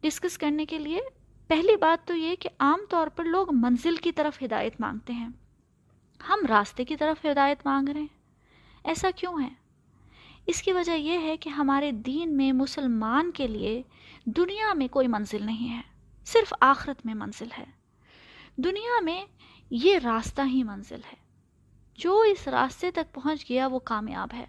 ڈسکس 0.00 0.38
کرنے 0.38 0.66
کے 0.66 0.78
لیے۔ 0.78 1.00
پہلی 1.46 1.76
بات 1.76 2.08
تو 2.08 2.14
یہ 2.14 2.34
کہ 2.34 2.48
عام 2.58 2.80
طور 2.88 3.06
پر 3.06 3.24
لوگ 3.24 3.54
منزل 3.54 3.96
کی 3.96 4.12
طرف 4.12 4.42
ہدایت 4.42 4.80
مانگتے 4.80 5.12
ہیں۔ 5.12 5.28
ہم 6.28 6.46
راستے 6.48 6.84
کی 6.84 6.96
طرف 6.96 7.24
ہدایت 7.24 7.66
مانگ 7.66 7.88
رہے 7.88 8.00
ہیں۔ 8.00 8.18
ایسا 8.84 9.10
کیوں 9.16 9.42
ہے؟ 9.42 9.48
اس 10.46 10.62
کی 10.62 10.72
وجہ 10.72 10.92
یہ 10.92 11.18
ہے 11.18 11.36
کہ 11.36 11.48
ہمارے 11.48 11.90
دین 11.92 12.36
میں 12.36 12.52
مسلمان 12.52 13.30
کے 13.30 13.46
لیے 13.46 13.82
دنیا 14.24 14.72
میں 14.72 14.88
کوئی 14.88 15.06
منزل 15.06 15.46
نہیں 15.46 15.76
ہے۔ 15.76 15.97
صرف 16.32 16.54
آخرت 16.60 17.06
میں 17.06 17.14
منزل 17.14 17.48
ہے۔ 17.58 17.64
دنیا 18.56 19.00
میں 19.02 19.24
یہ 19.70 19.98
راستہ 19.98 20.42
ہی 20.46 20.62
منزل 20.62 21.00
ہے۔ 21.12 21.16
جو 21.94 22.20
اس 22.20 22.48
راستے 22.48 22.90
تک 22.90 23.14
پہنچ 23.14 23.48
گیا 23.48 23.66
وہ 23.66 23.78
کامیاب 23.78 24.28
ہے۔ 24.34 24.44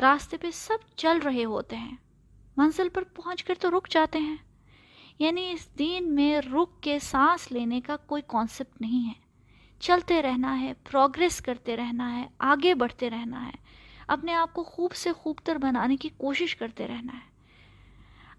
راستے 0.00 0.36
پہ 0.36 0.50
سب 0.50 0.96
چل 0.96 1.18
رہے 1.18 1.44
ہوتے 1.44 1.76
ہیں۔ 1.76 1.96
منزل 2.56 2.88
پر 2.88 3.02
پہنچ 3.04 3.44
کر 3.44 3.54
تو 3.60 3.78
رک 3.78 3.88
جاتے 3.88 4.18
ہیں۔ 4.18 4.36
یعنی 5.18 5.50
اس 5.50 5.78
دین 5.78 6.14
میں 6.14 6.38
رک 6.38 6.82
کے 6.82 6.98
سانس 6.98 7.52
لینے 7.52 7.80
کا 7.80 7.96
کوئی 7.96 8.22
کانسیپٹ 8.26 8.80
نہیں 8.80 9.08
ہے۔ 9.08 9.20
چلتے 9.80 10.22
رہنا 10.22 10.60
ہے 10.60 10.72
پروگرس 10.74 11.40
کرتے 11.40 11.76
رہنا 11.76 12.16
ہے، 12.16 12.26
آگے 12.38 12.74
بڑھتے 12.74 13.10
رہنا 13.10 13.46
ہے۔ 13.46 13.52
اپنے 14.06 14.34
آپ 14.34 14.52
کو 14.52 14.62
خوب 14.62 14.92
سے 14.92 15.12
خوب 15.12 15.36
تر 15.44 15.56
بنانے 15.56 15.96
کی 15.96 16.08
کوشش 16.08 16.56
کرتے 16.56 16.88
رہنا 16.88 17.14
ہے۔ 17.14 17.29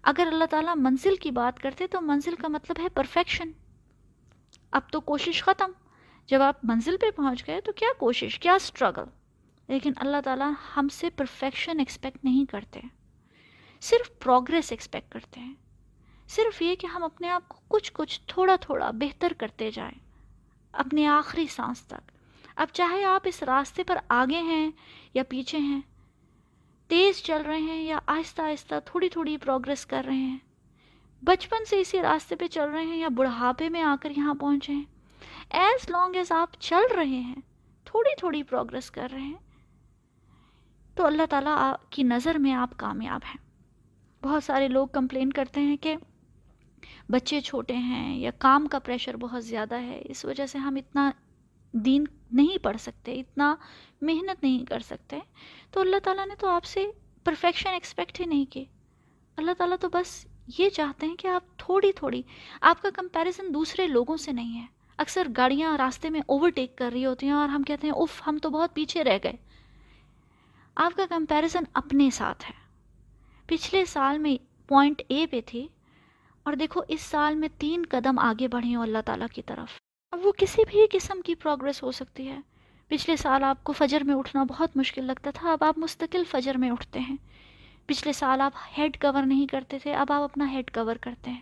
اگر 0.02 0.28
اللہ 0.32 0.44
تعالیٰ 0.44 0.74
منزل 0.76 1.16
کی 1.16 1.30
بات 1.30 1.58
کرتے 1.58 1.86
تو 1.86 2.00
منزل 2.00 2.34
کا 2.34 2.48
مطلب 2.48 2.80
ہے 2.80 2.88
پرفیکشن 2.88 3.50
اب 4.70 4.82
تو 4.90 5.00
کوشش 5.00 5.42
ختم. 5.44 5.70
جب 6.26 6.42
آپ 6.42 6.64
منزل 6.64 6.96
پہ 6.96 7.10
پہنچ 7.10 7.46
گئے 7.46 7.60
تو 7.60 7.72
کیا 7.72 7.88
کوشش، 7.98 8.38
کیا 8.38 8.54
اسٹرگل 8.54 9.04
لیکن 9.68 9.92
اللہ 9.96 10.16
تعالیٰ 10.24 10.50
ہم 10.76 10.88
سے 10.88 11.10
پرفیکشن 11.10 11.78
ایکسپیکٹ 11.78 12.24
نہیں 12.24 12.44
کرتے. 12.44 12.80
صرف 13.80 14.18
پروگرس 14.18 14.70
ایکسپیکٹ 14.70 15.12
کرتے 15.12 15.40
ہیں. 15.40 15.54
صرف 16.28 16.62
یہ 16.62 16.74
کہ 16.74 16.86
ہم 16.86 17.02
اپنے 17.02 17.28
آپ 17.28 17.48
کو 17.48 17.60
کچھ 17.68 17.92
کچھ 17.92 18.20
تھوڑا 18.26 18.56
تھوڑا 18.56 18.90
بہتر 18.90 19.32
کرتے 19.38 19.70
جائیں. 19.70 19.98
اپنے 20.72 21.06
آخری 21.06 21.46
سانس 21.46 21.82
تک. 21.82 22.10
اب 22.56 22.68
چاہے 22.72 23.04
آپ 23.04 23.22
اس 23.24 23.42
راستے 23.42 23.84
پر 23.84 23.98
آگے 24.08 24.40
ہیں 24.40 24.70
یا 25.14 25.22
پیچھے 25.28 25.58
ہیں 25.58 25.80
تیز 26.92 27.22
چل 27.22 27.42
رہے 27.42 27.58
ہیں 27.58 27.82
یا 27.82 27.98
آہستہ 28.06 28.42
آہستہ 28.42 28.74
تھوڑی 28.84 29.08
تھوڑی 29.08 29.36
پروگرس 29.36 29.86
کر 29.86 30.02
رہے 30.06 30.16
ہیں۔ 30.16 30.38
بچپن 31.22 31.64
سے 31.64 31.80
اسی 31.80 32.02
راستے 32.02 32.36
پہ 32.36 32.46
چل 32.46 32.70
رہے 32.70 32.82
ہیں 32.82 32.96
یا 32.96 33.08
بڑھاپے 33.08 33.68
میں 33.68 33.82
آ 33.82 33.96
کر 34.00 34.10
یہاں 34.10 34.34
پہنچے 34.34 34.72
ہیں۔ 34.72 34.84
ایز 35.50 35.90
لانگ 35.90 36.16
ایز 36.16 36.32
آپ 36.32 36.48
چل 36.60 36.94
رہے 36.96 37.20
ہیں، 37.20 37.34
تھوڑی 37.84 38.16
تھوڑی 38.16 38.42
پروگرس 38.42 38.90
کر 38.90 39.08
رہے 39.12 39.20
ہیں۔ 39.20 39.36
تو 40.94 41.06
اللہ 41.06 41.22
تعالیٰ 41.30 41.74
کی 41.90 42.02
نظر 42.02 42.34
میں 42.34 42.52
آپ 42.52 42.70
کامیاب 42.76 43.20
ہیں۔ 43.24 43.36
بہت 44.24 44.44
سارے 44.44 44.68
لوگ 44.68 44.86
کمپلین 44.86 45.30
کرتے 45.30 45.60
ہیں 45.60 45.76
کہ 45.76 45.96
بچے 47.08 47.40
چھوٹے 47.40 47.76
ہیں 47.76 48.16
یا 48.18 48.30
کام 48.38 48.66
کا 48.66 48.78
پریشر 48.78 49.16
بہت 49.16 49.44
زیادہ 49.44 49.74
ہے، 49.74 50.02
اس 50.04 50.24
وجہ 50.24 50.46
سے 50.46 50.58
ہم 50.58 50.74
اتنا 50.74 51.10
دین 51.72 52.04
نہیں 52.32 52.58
پڑھ 52.58 52.76
سکتے، 52.76 53.20
اتنا 53.20 53.54
محنت 54.00 54.42
نہیں 54.42 54.64
کر 54.64 54.80
سکتے۔ 54.80 55.18
تو 55.70 55.80
اللہ 55.80 55.96
تعالیٰ 56.04 56.26
نے 56.26 56.34
تو 56.38 56.48
آپ 56.48 56.64
سے 56.64 56.86
پرفیکشن 57.24 57.70
ایکسپیکٹ 57.70 58.20
ہی 58.20 58.24
نہیں 58.24 58.52
کی۔ 58.52 58.64
اللہ 59.36 59.50
تعالیٰ 59.58 59.76
تو 59.80 59.88
بس 59.88 60.26
یہ 60.58 60.70
چاہتے 60.70 61.06
ہیں 61.06 61.16
کہ 61.16 61.28
آپ 61.28 61.42
تھوڑی 61.56 61.92
تھوڑی، 61.92 62.22
آپ 62.60 62.82
کا 62.82 62.90
کمپیریزن 62.94 63.54
دوسرے 63.54 63.86
لوگوں 63.86 64.16
سے 64.16 64.32
نہیں 64.32 64.60
ہے۔ 64.60 64.66
اکثر 64.96 65.26
گاڑیاں 65.36 65.78
راستے 65.78 66.10
میں 66.10 66.20
اوورٹیک 66.26 66.78
کر 66.78 66.90
رہی 66.92 67.06
ہوتی 67.06 67.26
ہیں 67.26 67.32
اور 67.32 67.48
ہم 67.48 67.62
کہتے 67.62 67.86
ہیں 67.86 67.94
اف 67.94 68.22
ہم 68.26 68.38
تو 68.42 68.50
بہت 68.50 68.74
پیچھے 68.74 69.04
رہ 69.04 69.18
گئے۔ 69.24 69.32
آپ 70.76 70.96
کا 70.96 71.06
کمپیریزن 71.08 71.62
اپنے 71.72 72.10
ساتھ 72.10 72.44
ہے۔ 72.50 72.62
پچھلے 73.46 73.84
سال 73.84 74.18
میں 74.18 74.36
پوائنٹ 74.68 75.02
اے 75.08 75.26
پہ 75.26 75.40
تھی 75.46 75.68
اور 76.42 76.54
دیکھو، 76.54 76.80
اس 76.88 77.00
سال 77.00 77.34
میں 77.34 77.48
تین 77.58 77.82
قدم 77.90 78.18
آگے 78.18 78.48
بڑھی 78.48 78.76
ہوں 78.76 78.82
اللہ 78.82 78.98
تعالیٰ 79.06 79.26
کی 79.34 79.42
طرف۔ 79.42 79.91
اب 80.12 80.26
وہ 80.26 80.32
کسی 80.36 80.62
بھی 80.70 80.86
قسم 80.90 81.20
کی 81.20 81.34
پروگرس 81.34 81.82
ہو 81.82 81.92
سکتی 81.92 82.28
ہے۔ 82.28 82.38
پچھلے 82.88 83.16
سال 83.16 83.44
آپ 83.44 83.64
کو 83.64 83.72
فجر 83.72 84.04
میں 84.04 84.14
اٹھنا 84.14 84.44
بہت 84.44 84.76
مشکل 84.76 85.04
لگتا 85.04 85.30
تھا، 85.30 85.52
اب 85.52 85.64
آپ 85.64 85.78
مستقل 85.78 86.22
فجر 86.30 86.56
میں 86.56 86.70
اٹھتے 86.70 86.98
ہیں۔ 86.98 87.16
پچھلے 87.86 88.12
سال 88.12 88.40
آپ 88.40 88.52
ہیڈ 88.78 89.00
کور 89.00 89.22
نہیں 89.22 89.46
کرتے 89.46 89.78
تھے، 89.78 89.94
اب 89.94 90.12
آپ 90.12 90.22
اپنا 90.22 90.50
ہیڈ 90.50 90.70
کور 90.70 90.96
کرتے 90.96 91.30
ہیں۔ 91.30 91.40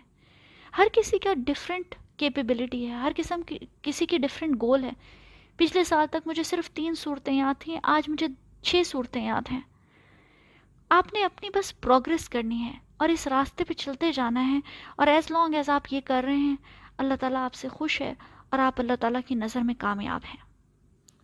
ہر 0.78 0.86
کسی 0.92 1.18
کا 1.18 1.34
ڈفرینٹ 1.36 1.94
کیپیبلٹی 2.16 2.86
ہے، 2.86 2.94
ہر 2.94 3.12
قسم 3.16 3.42
کی، 3.42 3.58
کسی 3.82 4.06
کی 4.06 4.18
ڈفرینٹ 4.18 4.62
گول 4.62 4.84
ہے۔ 4.84 4.90
پچھلے 5.56 5.84
سال 5.84 6.06
تک 6.10 6.26
مجھے 6.26 6.42
صرف 6.42 6.70
تین 6.70 6.94
صورتیں 6.94 7.34
یاد 7.34 7.54
تھیں، 7.60 7.80
آج 7.82 8.08
مجھے 8.08 8.26
چھ 8.62 8.82
صورتیں 8.86 9.24
یاد 9.24 9.52
ہیں۔ 9.52 9.60
آپ 10.88 11.14
نے 11.14 11.24
اپنی 11.24 11.48
بس 11.54 11.80
پروگرس 11.80 12.28
کرنی 12.28 12.62
ہے 12.62 12.72
اور 12.96 13.08
اس 13.08 13.26
راستے 13.26 13.64
پہ 13.64 13.74
چلتے 13.74 14.12
جانا 14.12 14.52
ہے۔ 14.52 14.58
اور 14.96 15.06
ایز 15.06 15.30
لانگ 15.30 15.54
ایز 15.54 15.68
آپ 15.68 15.82
یہ 15.90 16.00
کر 16.04 16.22
رہے 16.26 16.36
ہیں، 16.36 16.56
اللہ 16.98 17.14
تعالیٰ 17.20 17.44
آپ 17.44 17.54
سے 17.54 17.68
خوش 17.68 18.00
ہے۔ 18.00 18.14
اور 18.50 18.58
آپ 18.58 18.80
اللہ 18.80 18.92
تعالیٰ 19.00 19.20
کی 19.26 19.34
نظر 19.34 19.60
میں 19.60 19.74
کامیاب 19.78 20.20
ہیں۔ 20.24 20.50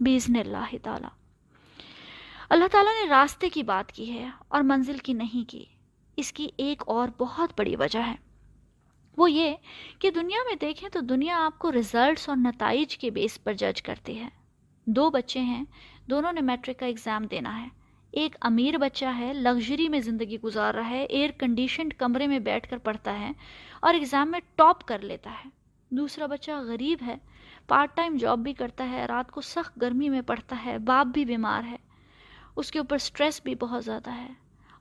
بیزن 0.00 0.37
اللہ 0.37 0.75
تعالیٰ۔ 0.83 1.09
اللہ 2.50 2.64
تعالیٰ 2.73 2.92
نے 3.02 3.09
راستے 3.09 3.49
کی 3.49 3.62
بات 3.62 3.92
کی 3.92 4.12
ہے 4.12 4.30
اور 4.49 4.61
منزل 4.61 4.99
کی 4.99 5.12
نہیں 5.12 5.50
کی۔ 5.50 5.64
اس 6.16 6.33
کی 6.33 6.49
ایک 6.56 6.83
اور 6.87 7.09
بہت 7.18 7.50
بڑی 7.59 7.76
وجہ 7.76 7.99
ہے۔ 7.99 8.14
وہ 9.16 9.30
یہ 9.30 9.54
کہ 9.99 10.11
دنیا 10.11 10.38
میں 10.47 10.56
دیکھیں 10.61 10.88
تو 10.88 11.00
دنیا 11.00 11.47
آپ 11.47 11.59
کو 11.59 11.73
ریزلٹس 11.73 12.28
اور 12.28 12.37
نتائج 12.37 12.99
کے 12.99 13.11
بیس 13.11 13.45
پر 13.45 13.52
جج 13.52 13.83
کرتی 13.83 14.21
ہے۔ 14.21 14.28
دو 14.87 15.11
بچے 15.11 15.40
ہیں، 15.40 15.64
دونوں 16.11 16.33
نے 16.33 16.40
میٹرک 16.40 16.78
کا 16.78 16.87
اگزام 16.87 17.26
دینا 17.26 17.62
ہے۔ 17.62 17.68
ایک 18.11 18.37
امیر 18.40 18.78
بچہ 18.78 19.04
ہے 19.18 19.33
لگژری 19.33 19.88
میں 19.88 20.00
زندگی 20.00 20.37
گزار 20.40 20.75
رہا 20.75 20.90
ہے 20.90 21.04
ایئر 21.04 21.30
کنڈیشنڈ 21.30 21.95
کمرے 21.95 22.26
میں 22.26 22.38
بیٹھ 22.38 22.71
کر 22.71 22.78
پڑھتا 22.78 23.21
ہے 23.21 23.33
اور 23.80 23.95
اگزام 23.95 24.30
میں 24.30 24.40
ٹاپ 24.54 24.85
کر 24.85 24.99
لیتا 24.99 25.30
ہے۔ 25.30 25.65
دوسرا 25.90 26.26
بچہ 26.26 26.50
غریب 26.50 26.99
ہے 27.07 27.16
پارٹ 27.66 27.97
ٹائم 27.97 28.16
جاب 28.16 28.38
بھی 28.38 28.52
کرتا 28.52 28.90
ہے، 28.90 29.07
رات 29.07 29.31
کو 29.31 29.40
سخت 29.40 29.81
گرمی 29.81 30.09
میں 30.09 30.23
پڑھتا 30.23 30.62
ہے، 30.64 30.78
باپ 30.78 31.07
بھی 31.07 31.25
بیمار 31.25 31.64
ہے۔ 31.64 31.76
اس 32.57 32.71
کے 32.71 32.78
اوپر 32.78 32.99
سٹریس 32.99 33.40
بھی 33.45 33.55
بہت 33.55 33.85
زیادہ 33.85 34.11
ہے۔ 34.11 34.33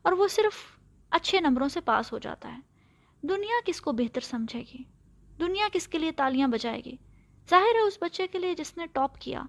اور 0.01 0.13
وہ 0.13 0.27
صرف 0.27 0.79
اچھے 1.09 1.39
نمبروں 1.39 1.69
سے 1.69 1.81
پاس 1.81 2.13
ہو 2.13 2.17
جاتا 2.17 2.53
ہے۔ 2.53 2.59
دنیا 3.21 3.59
کس 3.65 3.81
کو 3.81 3.91
بہتر 3.91 4.21
سمجھے 4.21 4.59
گی؟ 4.59 4.83
دنیا 5.39 5.67
کس 5.73 5.87
کے 5.87 5.97
لیے 5.97 6.11
تالیاں 6.11 6.47
بجائے 6.47 6.81
گی؟ 6.85 6.95
ظاہر 7.49 7.75
ہے 7.75 7.79
اس 7.79 7.97
بچے 8.01 8.27
کے 8.27 8.39
لیے 8.39 8.55
جس 8.55 8.77
نے 8.77 8.85
ٹاپ 8.85 9.19
کیا۔ 9.19 9.43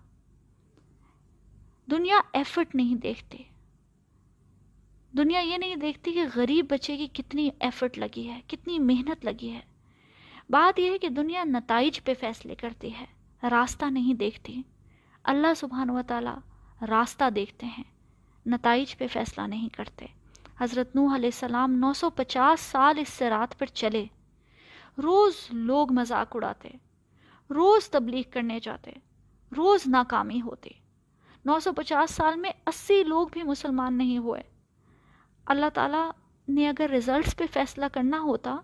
دنیا 1.91 2.21
ایفرٹ 2.33 2.75
نہیں 2.75 2.95
دیکھتے 2.95 3.39
دنیا 5.17 5.41
یہ 5.41 5.57
نہیں 5.57 5.77
دیکھتی 5.77 6.13
کہ 6.13 6.25
غریب 6.35 6.67
بچے 6.71 6.97
کی 6.97 7.07
کتنی 7.07 7.51
ایفرٹ 7.61 7.99
لگی 7.99 8.29
ہے، 8.29 8.41
کتنی 8.47 8.79
محنت 8.79 9.25
لگی 9.25 9.51
ہے۔ 9.51 9.61
بات 10.50 10.79
یہ 10.79 10.91
ہے 10.91 10.99
کہ 10.99 11.09
دنیا 11.09 11.45
نتائج 11.45 12.05
پہ 12.05 12.15
فیصلے 12.21 12.55
کرتی 12.55 12.95
ہے، 12.95 13.05
راستہ 13.50 13.85
نہیں 13.85 14.15
دیکھتی۔ 14.15 14.62
اللہ 15.25 15.55
سبحانہ 15.57 15.93
و 15.93 16.00
تعالیٰ 16.07 16.37
راستہ 16.88 17.31
دیکھتے 17.31 17.67
ہیں، 17.67 17.85
نتائج 18.47 18.99
پہ 18.99 19.07
فیصلہ 19.07 19.47
نہیں 19.47 19.69
کرتے۔ 19.69 20.07
حضرت 20.61 20.97
نوح 20.97 21.15
علیہ 21.15 21.26
السلام 21.26 21.73
نو 21.73 21.93
سو 21.93 22.11
پچاس 22.11 22.61
سال 22.61 22.99
اس 22.99 23.09
سے 23.09 23.31
رات 23.31 23.59
پر 23.59 23.67
چلے۔ 23.67 24.07
روز 25.03 25.35
لوگ 25.50 25.93
مذاق 25.93 26.37
اڑاتے، 26.37 26.69
روز 27.50 27.88
تبلیغ 27.88 28.23
کرنے 28.31 28.61
جاتے، 28.61 28.91
روز 29.57 29.81
ناکامی 29.87 30.41
ہوتی۔ 30.41 30.71
نو 31.45 31.61
سو 31.61 31.73
پچاس 31.73 32.11
سال 32.11 32.37
میں 32.37 32.50
اسی 32.67 33.05
لوگ 33.05 33.29
بھی 33.33 33.43
مسلمان 33.43 33.99
نہیں 33.99 34.19
ہوئے۔ 34.19 34.43
اللہ 35.47 35.67
تعالیٰ 35.75 36.11
نے 36.49 36.69
اگر 36.69 36.91
رزلٹس 36.91 37.37
پہ 37.37 37.45
فیصلہ 37.53 37.85
کرنا 37.93 38.21
ہوتا 38.21 38.57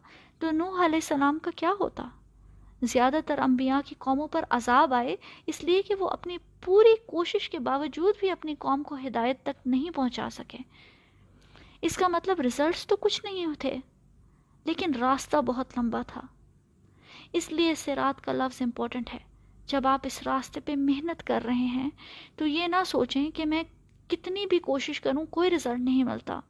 تو 0.42 0.50
نوح 0.50 0.84
علیہ 0.84 0.94
السلام 0.94 1.38
کا 1.42 1.50
کیا 1.56 1.72
ہوتا؟ 1.80 2.08
زیادہ 2.82 3.16
تر 3.26 3.38
انبیاء 3.38 3.78
کی 3.86 3.94
قوموں 3.98 4.28
پر 4.28 4.44
عذاب 4.50 4.94
آئے، 4.94 5.16
اس 5.46 5.64
لیے 5.64 5.82
کہ 5.82 5.94
وہ 5.94 6.08
اپنی 6.08 6.38
پوری 6.64 6.94
کوشش 7.06 7.50
کے 7.50 7.58
باوجود 7.58 8.14
بھی 8.20 8.30
اپنی 8.30 8.54
قوم 8.54 8.82
کو 8.82 8.94
ہدایت 8.94 9.42
تک 9.42 9.66
نہیں 9.66 9.90
پہنچا 9.90 10.30
سکے۔ 10.30 10.58
اس 11.82 11.96
کا 11.96 12.08
مطلب 12.08 12.40
رزلٹس 12.40 12.86
تو 12.86 12.96
کچھ 12.96 13.24
نہیں 13.24 13.46
تھے، 13.58 13.76
لیکن 14.64 14.94
راستہ 14.94 15.36
بہت 15.36 15.78
لمبا 15.78 16.02
تھا۔ 16.02 16.20
اس 17.32 17.52
لیے 17.52 17.74
سرات 17.74 18.24
کا 18.24 18.32
لفظ 18.32 18.62
امپورٹنٹ 18.62 19.14
ہے۔ 19.14 19.18
جب 19.66 19.86
آپ 19.86 20.00
اس 20.04 20.22
راستے 20.26 20.60
پہ 20.60 20.74
محنت 20.76 21.26
کر 21.26 21.42
رہے 21.44 21.66
ہیں، 21.76 21.90
تو 22.36 22.46
یہ 22.46 22.66
نہ 22.66 22.84
سوچیں 22.86 23.30
کہ 23.30 23.46
میں 23.46 23.62
کتنی 24.08 24.46
بھی 24.46 24.58
کوشش 24.58 25.00
کروں، 25.00 25.26
کوئی 25.26 25.50
رزلٹ 25.50 25.80
نہیں 25.80 26.04
ملتا۔ 26.04 26.40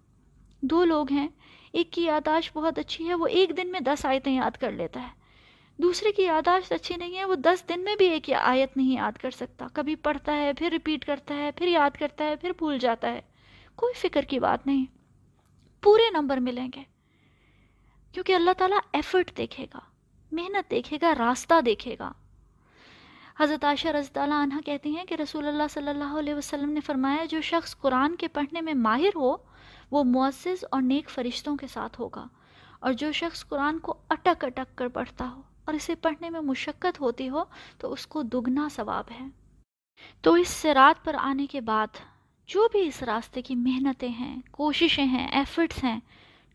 دو 0.61 0.85
لوگ 0.85 1.13
ہیں 1.13 1.29
ایک 1.73 1.91
کی 1.91 2.05
یاداشت 2.05 2.57
بہت 2.57 2.79
اچھی 2.79 3.09
ہے، 3.09 3.15
وہ 3.15 3.27
ایک 3.27 3.57
دن 3.57 3.73
میں 3.73 3.81
دس 3.81 4.07
آیتیں 4.07 4.37
یاد 4.37 4.57
کر 4.57 4.71
لیتا 4.71 5.03
ہے۔ 5.03 5.23
دوسرے 5.79 6.13
کی 6.13 6.23
یاداشت 6.23 6.73
اچھی 6.73 6.97
نہیں 6.97 7.17
ہے، 7.17 7.25
وہ 7.25 7.35
دس 7.35 7.69
دن 7.69 7.85
میں 7.85 7.97
بھی 7.97 8.09
ایک 8.09 8.31
آیت 8.33 8.77
نہیں 8.77 8.95
یاد 8.95 9.13
کر 9.13 9.31
سکتا۔ 9.31 9.67
کبھی 9.73 9.95
پڑھتا 9.95 10.37
ہے، 10.37 10.53
پھر 10.53 10.71
ریپیٹ 10.71 11.05
کرتا 11.05 11.35
ہے، 11.35 11.51
پھر 11.51 11.69
یاد 11.69 11.91
کرتا 11.91 12.25
ہے، 12.25 12.37
پھر 12.37 12.51
بھول 12.59 12.79
جاتا 12.79 13.13
ہے۔ 13.13 13.21
کوئی 13.75 13.93
فکر 13.99 14.23
کی 14.23 14.39
بات 14.39 14.67
نہیں۔ 14.67 14.85
پورے 15.83 16.11
نمبر 16.11 16.37
ملیں 16.37 16.69
گے۔ 16.77 16.83
کیونکہ 18.13 18.35
اللہ 18.35 18.51
تعالیٰ 18.59 18.79
ایفرٹ 18.93 19.37
دیکھے 19.37 19.67
گا، 19.75 19.79
محنت 20.33 20.71
دیکھے 20.71 20.99
گا، 21.03 21.13
راستہ 21.19 21.61
دیکھے 21.61 21.97
گا۔ 21.99 22.13
حضرت 23.41 23.65
عائشہ 23.65 23.89
رضی 23.89 24.19
اللہ 24.19 24.35
عنہ 24.35 24.55
کہتی 24.67 24.97
ہیں 24.97 25.05
کہ 25.05 25.15
رسول 25.15 25.47
اللہ 25.47 25.63
صلی 25.71 25.89
اللہ 25.89 26.19
علیہ 26.19 26.35
وسلم 26.35 26.71
نے 26.71 26.81
فرمایا، 26.81 27.25
جو 27.25 27.41
شخص 27.41 27.77
قرآن 27.77 28.17
کے 28.17 28.29
پڑھنے 28.29 28.61
میں 28.61 28.75
ماہر 28.75 29.17
ہو 29.17 29.37
وہ 29.93 30.05
معزز 30.05 30.65
اور 30.71 30.83
نیک 30.83 31.11
فرشتوں 31.11 31.57
کے 31.57 31.67
ساتھ 31.67 32.01
ہوگا 32.01 32.27
اور 32.81 32.93
جو 32.93 33.13
شخص 33.13 33.47
قرآن 33.49 33.79
کو 33.79 33.95
اٹک 34.09 34.45
اٹک 34.45 34.79
کر 34.79 34.89
پڑھتا 34.89 35.31
ہو 35.31 35.43
اور 35.65 35.75
اسے 35.75 35.95
پڑھنے 35.95 36.31
میں 36.31 36.41
مشقت 36.41 37.01
ہوتی 37.01 37.29
ہو 37.29 37.43
تو 37.79 37.93
اس 37.93 38.07
کو 38.07 38.23
دگنا 38.23 38.69
ثواب 38.73 39.05
ہے۔ 39.21 39.27
تو 40.21 40.35
اس 40.35 40.49
سرات 40.49 41.05
پر 41.05 41.15
آنے 41.19 41.47
کے 41.47 41.61
بعد 41.61 41.87
جو 42.47 42.69
بھی 42.73 42.87
اس 42.87 43.03
راستے 43.03 43.43
کی 43.43 43.55
محنتیں 43.55 44.09
ہیں، 44.09 44.43
کوششیں 44.51 45.05
ہیں 45.05 45.29
ایفرٹس 45.29 45.85
ہیں، 45.85 46.01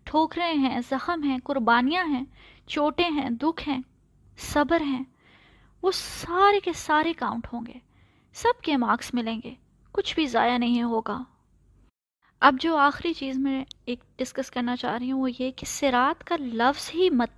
ٹھوکریں 0.04 0.54
ہیں، 0.54 0.80
زخم 0.90 1.24
ہیں، 1.24 1.38
قربانیاں 1.44 2.06
ہیں، 2.06 2.26
چوٹیں 2.68 3.10
ہیں، 3.10 3.30
دکھ 3.30 3.70
ہیں، 3.70 3.82
صبر 4.38 4.82
ہیں، 4.82 5.04
وہ 5.82 5.92
سارے 5.94 6.60
کے 6.60 6.74
سارے 6.74 7.14
کاؤنٹ 7.14 7.48
ہوں 7.54 7.66
گے۔ 7.66 7.80
سب 8.34 8.62
کے 8.62 8.78
مارکس 8.78 9.14
ملیں 9.14 9.42
گے۔ 9.44 9.56
کچھ 9.92 10.16
بھی 10.16 10.26
ضائع 10.26 10.58
نہیں 10.58 10.84
ہوگا۔ 10.84 11.24
اب 12.40 12.56
جو 12.60 12.78
آخری 12.78 13.14
چیز 13.14 13.38
میں 13.38 13.66
ایک 13.86 14.00
ڈسکس 14.18 14.52
کرنا 14.52 14.76
چاہ 14.76 14.98
رہی 14.98 15.12
ہوں 15.12 15.22
وہ 15.22 15.30
یہ 15.32 15.52
کہ 15.52 15.66
سرات 15.66 16.24
کا 16.24 16.36
لفظ 16.40 16.92
ہی 16.94 17.10
مت 17.10 17.30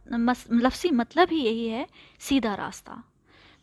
لفظی 0.51 0.89
مطلب 0.91 1.27
ہی 1.32 1.38
یہی 1.38 1.72
ہے، 1.72 1.86
سیدھا 2.20 2.58
راستہ۔ 2.58 2.91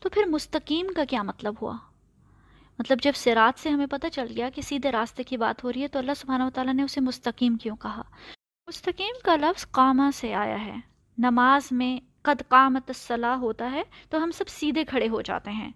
تو 0.00 0.09
پھر 0.09 0.25
مستقیم 0.25 0.87
کا 0.97 1.05
کیا 1.05 1.23
مطلب 1.23 1.55
ہوا؟ 1.62 1.76
مطلب 2.78 2.99
جب 3.02 3.12
سرات 3.14 3.61
سے 3.61 3.71
ہمیں 3.71 3.87
پتہ 3.87 4.07
چل 4.12 4.26
گیا 4.37 4.50
کہ 4.50 4.62
سیدھے 4.62 4.93
راستے 4.93 5.23
کی 5.23 5.37
بات 5.37 5.64
ہو 5.64 5.73
رہی 5.73 5.83
ہے 5.83 5.88
تو 5.88 5.99
اللہ 5.99 6.12
سبحانہ 6.16 6.43
و 6.43 6.50
تعالیٰ 6.50 6.75
نے 6.75 6.83
اسے 6.83 7.00
مستقیم 7.00 7.57
کیوں 7.57 7.76
کہا؟ 7.76 8.02
مستقیم 8.66 9.14
کا 9.25 9.37
لفظ 9.37 9.71
قامہ 9.71 10.11
سے 10.14 10.35
آیا 10.35 10.64
ہے۔ 10.64 10.76
نماز 11.19 11.73
میں 11.73 12.00
قد 12.23 12.43
قامت 12.49 12.83
الصلاح 12.88 13.37
ہوتا 13.37 13.71
ہے 13.71 13.83
تو 14.11 14.23
ہم 14.23 14.31
سب 14.31 14.49
سیدھے 14.49 14.85
کھڑے 14.85 15.09
ہو 15.09 15.21
جاتے 15.21 15.50
ہیں۔ 15.50 15.71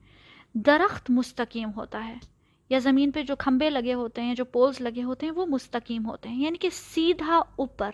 درخت 0.55 1.11
مستقیم 1.11 1.71
ہوتا 1.77 2.05
ہے۔ 2.07 2.40
یا 2.71 2.79
زمین 2.79 3.11
پہ 3.11 3.23
جو 3.23 3.37
کھمبے 3.37 3.71
لگے 3.71 3.95
ہوتے 3.95 4.23
ہیں، 4.23 4.35
جو 4.35 4.45
پولز 4.45 4.81
لگے 4.81 5.03
ہوتے 5.03 5.27
ہیں، 5.27 5.33
وہ 5.33 5.47
مستقیم 5.47 6.07
ہوتے 6.07 6.29
ہیں۔ 6.29 6.43
یعنی 6.43 6.59
کہ 6.59 6.71
سیدھا 6.71 7.43
اوپر، 7.57 7.91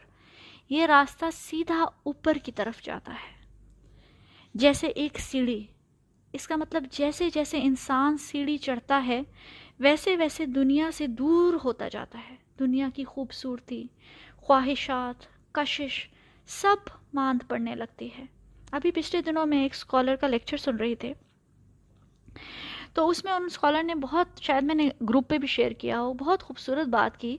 یہ 0.71 0.87
راستہ 0.87 1.25
سیدھا 1.33 1.85
اوپر 2.03 2.35
کی 2.35 2.53
طرف 2.53 2.83
جاتا 2.83 3.13
ہے۔ 3.13 3.45
جیسے 4.55 4.87
ایک 4.87 5.21
سیڑھی۔ 5.21 5.67
اس 6.33 6.49
کا 6.49 6.57
مطلب 6.57 6.85
جیسے 6.91 7.31
جیسے 7.35 7.59
انسان 7.63 8.19
سیڑھی 8.19 8.59
چڑھتا 8.59 9.07
ہے، 9.07 9.23
ویسے 9.81 10.17
ویسے 10.17 10.47
دنیا 10.47 10.91
سے 10.93 11.07
دور 11.07 11.55
ہوتا 11.65 11.89
جاتا 11.89 12.21
ہے۔ 12.31 12.37
دنیا 12.59 12.89
کی 12.95 13.05
خوبصورتی، 13.05 13.85
خواہشات، 14.37 15.27
کشش، 15.53 16.09
سب 16.47 16.77
ماند 17.15 17.49
پڑنے 17.49 17.75
لگتی 17.75 18.09
ہے۔ 18.19 18.25
ابھی 18.71 18.91
پچھلے 18.91 19.23
دنوں 19.23 19.47
میں 19.47 19.63
ایک 19.63 19.75
اسکالر 19.75 20.17
کا 20.17 20.29
لیکچر 20.29 20.57
سن 20.57 20.77
رہی 20.77 20.95
تھے 20.95 21.13
تو 22.97 23.09
اس 23.09 23.25
میں 23.25 23.33
ان 23.33 23.45
اسکالر 23.45 23.83
نے 23.83 23.95
بہت، 23.95 24.41
شاید 24.41 24.63
میں 24.63 24.75
نے 24.75 24.89
گروپ 25.09 25.29
پہ 25.29 25.39
بھی 25.39 25.49
شیئر 25.49 25.73
کیا 25.73 26.01
ہو، 26.01 26.13
بہت 26.13 26.43
خوبصورت 26.43 26.87
بات 26.87 27.21
کی 27.21 27.37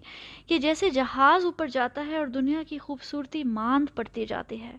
کہ 0.47 0.57
جیسے 0.57 0.89
جہاز 0.89 1.45
اوپر 1.45 1.67
جاتا 1.67 2.05
ہے 2.07 2.17
اور 2.17 2.27
دنیا 2.27 2.63
کی 2.63 2.77
خوبصورتی 2.77 3.43
ماند 3.43 3.95
پڑتی 3.95 4.25
جاتی 4.25 4.61
ہے۔ 4.61 4.77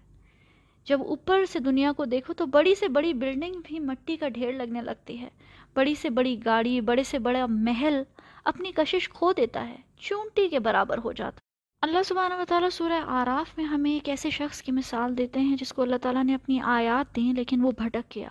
جب 0.84 1.00
اوپر 1.02 1.44
سے 1.44 1.58
دنیا 1.58 1.92
کو 1.92 2.04
دیکھو 2.04 2.32
تو 2.32 2.46
بڑی 2.46 2.74
سے 2.74 2.88
بڑی 2.88 3.12
بلڈنگ 3.14 3.54
بھی 3.64 3.78
مٹی 3.78 4.16
کا 4.16 4.28
ڈھیر 4.28 4.52
لگنے 4.52 4.82
لگتی 4.82 5.20
ہے۔ 5.20 5.28
بڑی 5.74 5.94
سے 5.94 6.10
بڑی 6.10 6.36
گاڑی، 6.44 6.80
بڑے 6.80 7.02
سے 7.02 7.18
بڑا 7.18 7.46
محل 7.46 8.02
اپنی 8.44 8.72
کشش 8.72 9.08
کھو 9.08 9.32
دیتا 9.32 9.68
ہے، 9.68 9.76
چونٹی 9.98 10.48
کے 10.48 10.58
برابر 10.58 10.98
ہو 10.98 11.12
جاتا 11.12 11.40
اللہ 11.82 12.02
سبحانہ 12.04 12.34
و 12.34 12.44
تعالیٰ 12.48 12.70
سورہ 12.70 13.00
آراف 13.06 13.56
میں 13.56 13.64
ہمیں 13.64 13.92
ایک 13.92 14.08
ایسے 14.08 14.30
شخص 14.30 14.62
کی 14.62 14.72
مثال 14.72 15.18
دیتے 15.18 15.40
ہیں 15.40 15.56
جس 15.56 15.72
کو 15.72 15.82
اللہ 15.82 15.96
تعالیٰ 15.96 16.24
نے 16.24 16.34
اپنی 16.34 16.60
آیات 16.60 17.16
دیں 17.16 17.32
لیکن 17.32 17.64
وہ 17.64 17.70
بھٹک 17.70 18.16
گیا۔ 18.16 18.28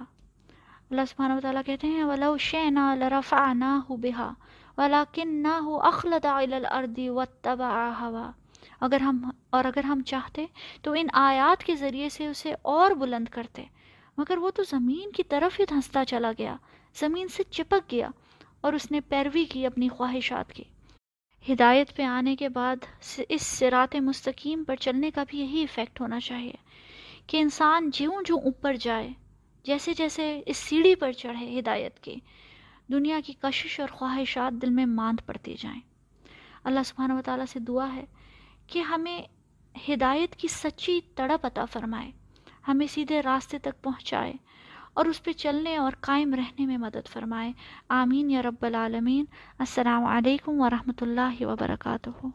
اللہ 0.90 1.02
سبحانہ 1.10 1.34
و 1.34 1.40
تعالیٰ 1.40 1.62
کہتے 1.66 1.88
ہیں، 1.88 2.04
وَلَوْ 2.04 2.40
شَيْنَا 2.40 2.96
لَرَفَعْنَاهُ 2.96 3.98
بِهَا، 3.98 4.34
وَلَكِنَّهُ 4.78 5.88
أَخْلَدَ 5.88 6.28
إِلَى 6.28 6.54
الْأَرْضِ 6.54 7.08
وَاتَّبَعَ 7.08 8.06
هَوَا۔ 8.06 8.32
اگر 8.80 9.02
ہم، 9.02 9.30
اور 9.50 9.66
اگر 9.66 9.84
ہم 9.84 10.02
چاہتے 10.06 10.46
تو 10.82 10.92
ان 10.92 11.08
آیات 11.14 11.64
کے 11.64 11.76
ذریعے 11.76 12.10
سے 12.10 12.28
اسے 12.28 12.54
اور 12.62 12.92
بلند 12.92 13.28
کرتے۔ 13.28 13.66
مگر 14.18 14.38
وہ 14.38 14.50
تو 14.52 14.64
زمین 14.64 15.12
کی 15.12 15.24
طرف 15.24 15.60
ہی 15.60 15.66
دھنستا 15.70 16.06
چلا 16.06 16.32
گیا، 16.38 16.56
زمین 16.96 17.28
سے 17.28 17.44
چپک 17.44 17.92
گیا 17.92 18.10
اور 18.62 18.74
اس 18.74 18.92
نے 18.92 19.02
پیروی 19.02 19.46
کی 19.46 19.66
اپنی 19.66 19.90
خواہشات 19.90 20.54
کی۔ 20.54 20.64
ہدایت 21.54 21.96
پہ 21.96 22.04
آنے 22.04 22.36
کے 22.36 22.50
بعد 22.50 22.76
اس 23.30 23.42
سرات 23.42 23.96
مستقیم 23.96 24.64
پر 24.64 24.76
چلنے 24.76 25.12
کا 25.12 25.24
بھی 25.28 25.40
یہی 25.40 25.60
ایفیکٹ 25.60 26.02
ہونا 26.02 26.20
چاہیے 26.20 26.54
کہ 27.28 27.38
انسان 27.38 27.90
جیوں 27.90 28.22
جو 28.26 28.38
اوپر 28.38 28.74
جائے۔ 28.74 29.10
جیسے 29.68 29.94
جیسے 29.94 30.42
اس 30.46 30.58
سیڑھی 30.58 30.96
پر 30.96 31.12
چڑھے 31.12 31.60
ہدایت 31.60 32.00
کے 32.00 32.16
دنیا 32.92 33.20
کی 33.26 33.34
کشش 33.42 33.80
اور 33.80 33.90
خواہشات 33.90 34.62
دل 34.62 34.70
میں 34.70 34.86
ماند 34.86 35.26
پڑتی 35.26 35.56
جائیں۔ 35.60 35.82
اللہ 36.64 36.80
سبحانہ 36.86 37.14
و 37.14 37.22
تعالیٰ 37.26 37.46
سے 37.50 37.60
دعا 37.60 37.96
ہے 37.96 38.06
کہ 38.68 38.80
ہمیں 38.80 39.22
ہدایت 39.90 40.36
کی 40.36 40.48
سچی 40.48 41.00
تڑپ 41.16 41.46
عطا 41.46 41.66
فرمائے، 41.66 42.12
ہمیں 42.68 42.88
سیدھے 42.88 43.22
راستے 43.22 43.60
تک 43.60 43.84
پہنچائے 43.84 44.34
اور 44.94 45.06
اس 45.06 45.24
پہ 45.24 45.32
چلنے 45.32 45.78
اور 45.78 45.92
قائم 46.00 46.34
رہنے 46.34 46.66
میں 46.66 46.78
مدد 46.78 47.08
فرمائے۔ 47.08 47.52
آمین 47.90 48.32
یا 48.32 48.42
رب 48.42 48.66
العالمین۔ 48.66 49.26
السلام 49.60 50.06
علیکم 50.06 50.62
ورحمۃ 50.62 51.02
اللہ 51.02 51.42
وبرکاتہ۔ 51.42 52.26